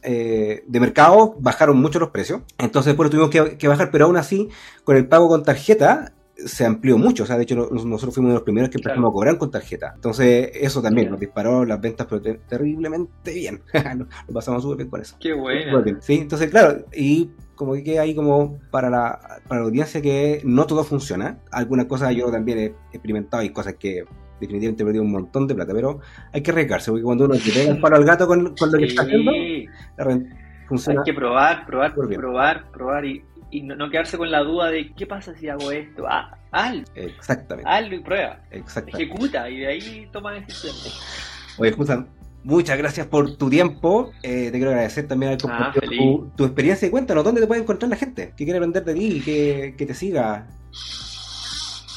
eh, 0.03 0.63
de 0.67 0.79
mercado, 0.79 1.35
bajaron 1.39 1.81
mucho 1.81 1.97
los 1.97 2.11
precios, 2.11 2.41
entonces 2.59 2.91
después 2.91 3.07
lo 3.07 3.09
tuvimos 3.09 3.31
que, 3.31 3.57
que 3.57 3.67
bajar, 3.67 3.89
pero 3.89 4.05
aún 4.05 4.17
así, 4.17 4.49
con 4.83 4.95
el 4.95 5.07
pago 5.07 5.29
con 5.29 5.41
tarjeta, 5.41 6.13
se 6.45 6.65
amplió 6.65 6.97
mucho. 6.97 7.23
O 7.23 7.25
sea, 7.25 7.37
de 7.37 7.43
hecho, 7.43 7.69
nosotros 7.71 8.13
fuimos 8.13 8.31
de 8.31 8.35
los 8.35 8.43
primeros 8.43 8.69
que 8.69 8.77
empezamos 8.77 8.99
claro. 8.99 9.09
a 9.09 9.13
cobrar 9.13 9.37
con 9.37 9.51
tarjeta. 9.51 9.93
Entonces, 9.95 10.51
eso 10.53 10.81
también 10.81 11.09
nos 11.09 11.19
disparó 11.19 11.65
las 11.65 11.79
ventas, 11.79 12.07
pero 12.09 12.21
ter 12.21 12.39
terriblemente 12.47 13.33
bien. 13.33 13.61
lo, 14.27 14.33
pasamos 14.33 14.63
súper 14.63 14.77
bien 14.77 14.89
con 14.89 15.01
eso. 15.01 15.15
Qué 15.19 15.33
bueno. 15.33 15.83
Sí, 16.01 16.15
entonces, 16.15 16.49
claro, 16.49 16.85
y 16.93 17.31
como 17.55 17.73
que 17.73 17.83
queda 17.83 18.03
ahí 18.03 18.15
como 18.15 18.59
para 18.71 18.89
la, 18.89 19.19
para 19.47 19.61
la 19.61 19.67
audiencia 19.67 20.01
que 20.01 20.41
no 20.45 20.65
todo 20.65 20.83
funciona. 20.83 21.39
Algunas 21.51 21.87
cosas 21.87 22.15
yo 22.15 22.31
también 22.31 22.59
he 22.59 22.65
experimentado 22.93 23.43
y 23.43 23.49
cosas 23.49 23.75
que 23.75 24.05
definitivamente 24.39 24.83
he 24.83 24.85
perdido 24.85 25.03
un 25.03 25.11
montón 25.11 25.47
de 25.47 25.55
plata, 25.55 25.73
pero 25.73 25.99
hay 26.31 26.41
que 26.41 26.51
arriesgarse, 26.51 26.91
porque 26.91 27.03
cuando 27.03 27.25
uno 27.25 27.33
le 27.33 27.41
pega 27.41 27.71
el 27.71 27.81
palo 27.81 27.97
al 27.97 28.05
gato 28.05 28.27
con, 28.27 28.55
con 28.55 28.71
lo 28.71 28.77
que 28.77 28.85
está 28.85 29.01
haciendo, 29.01 29.31
funciona. 30.67 31.01
Hay 31.01 31.11
que 31.11 31.13
probar, 31.13 31.65
probar, 31.65 31.93
probar, 31.93 32.71
probar 32.71 33.05
y 33.05 33.23
y 33.51 33.61
no, 33.61 33.75
no, 33.75 33.89
quedarse 33.89 34.17
con 34.17 34.29
la 34.31 34.39
duda 34.39 34.69
de 34.69 34.91
qué 34.93 35.05
pasa 35.05 35.35
si 35.35 35.49
hago 35.49 35.71
esto. 35.71 36.05
Ah, 36.07 36.37
hazlo. 36.51 36.83
Exactamente. 36.95 37.69
Hazlo 37.69 37.95
y 37.95 37.99
prueba. 37.99 38.39
Exactamente. 38.51 39.03
Ejecuta 39.03 39.49
y 39.49 39.59
de 39.59 39.67
ahí 39.67 40.09
toma 40.11 40.33
decisiones. 40.33 40.99
Oye, 41.57 41.71
Jusan, 41.71 42.07
muchas 42.43 42.77
gracias 42.77 43.07
por 43.07 43.35
tu 43.35 43.49
tiempo. 43.49 44.11
Eh, 44.23 44.49
te 44.51 44.57
quiero 44.57 44.71
agradecer 44.71 45.07
también 45.07 45.37
compartido 45.37 45.85
ah, 45.85 45.95
tu, 45.97 46.31
tu, 46.35 46.45
experiencia 46.45 46.87
y 46.87 46.91
cuéntanos 46.91 47.23
dónde 47.23 47.41
te 47.41 47.47
puede 47.47 47.61
encontrar 47.61 47.89
la 47.89 47.97
gente 47.97 48.33
que 48.35 48.43
quiere 48.43 48.57
aprender 48.57 48.83
de 48.83 48.93
ti 48.93 49.17
y 49.17 49.21
que, 49.21 49.75
que 49.77 49.85
te 49.85 49.93
siga. 49.93 50.47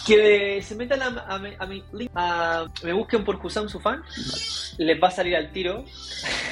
Que 0.06 0.60
se 0.62 0.74
metan 0.74 1.00
a, 1.00 1.06
a, 1.06 1.34
a 1.36 1.66
mi 1.66 1.84
link, 1.92 2.10
a, 2.14 2.66
me 2.82 2.92
busquen 2.92 3.24
por 3.24 3.38
Kusam 3.38 3.68
Sufan, 3.68 4.02
les 4.78 5.02
va 5.02 5.08
a 5.08 5.10
salir 5.10 5.36
al 5.36 5.50
tiro. 5.52 5.84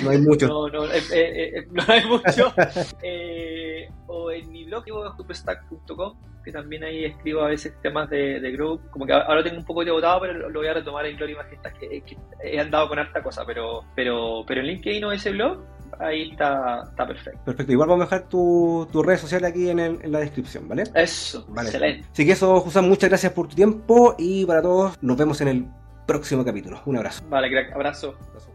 No 0.03 0.11
hay 0.11 0.19
mucho. 0.19 0.49
no, 0.49 0.69
no, 0.69 0.85
eh, 0.87 1.03
eh, 1.13 1.67
no 1.71 1.83
hay 1.87 2.05
mucho. 2.05 2.53
o 4.07 4.31
en 4.31 4.51
mi 4.51 4.65
blog, 4.65 4.85
superstack.com, 5.17 6.15
que 6.45 6.53
también 6.53 6.85
ahí 6.85 7.05
escribo 7.05 7.43
a 7.43 7.49
veces 7.49 7.75
temas 7.83 8.09
de, 8.11 8.41
de. 8.41 8.57
Como 8.91 9.07
que 9.07 9.13
ahora 9.13 9.43
tengo 9.43 9.59
un 9.59 9.65
poco 9.65 9.85
de 9.85 9.91
botado, 9.91 10.21
pero 10.21 10.49
lo 10.49 10.61
voy 10.61 10.69
a 10.69 10.75
retomar 10.75 11.07
en 11.07 11.17
Gloria 11.17 11.37
Majestas, 11.37 11.73
que, 11.79 12.03
que, 12.03 12.17
he 12.43 12.61
andado 12.61 12.89
con 12.89 12.99
harta 12.99 13.23
cosa, 13.23 13.45
pero, 13.47 13.85
pero, 13.95 14.45
pero 14.47 14.61
en 14.61 14.67
LinkedIn 14.67 15.05
o 15.05 15.13
ese 15.13 15.31
blog, 15.31 15.65
ahí 15.99 16.31
está, 16.31 16.85
está 16.91 17.07
perfecto. 17.07 17.41
Perfecto, 17.45 17.73
igual 17.73 17.89
vamos 17.89 18.07
a 18.07 18.07
dejar 18.07 18.29
tus 18.29 18.91
tu 18.91 19.03
redes 19.03 19.21
sociales 19.21 19.51
aquí 19.51 19.69
en, 19.69 19.79
el, 19.79 19.99
en, 20.03 20.13
la 20.13 20.21
descripción, 20.21 20.69
¿vale? 20.69 20.85
Eso, 20.95 21.47
vale. 21.49 21.69
excelente. 21.69 22.09
Así 22.13 22.27
que 22.27 22.33
eso, 22.33 22.61
José, 22.61 22.81
muchas 22.81 23.11
gracias 23.11 23.33
por 23.33 23.49
tu 23.49 23.57
tiempo 23.57 24.15
y 24.19 24.45
para 24.45 24.63
todos, 24.63 25.03
nos 25.03 25.17
vemos 25.17 25.41
en 25.41 25.49
el 25.49 25.67
próximo 26.11 26.45
capítulo. 26.45 26.83
Un 26.87 26.97
abrazo. 26.97 27.23
Vale, 27.29 27.49
crack, 27.49 27.73
abrazo. 27.73 28.17
abrazo. 28.29 28.50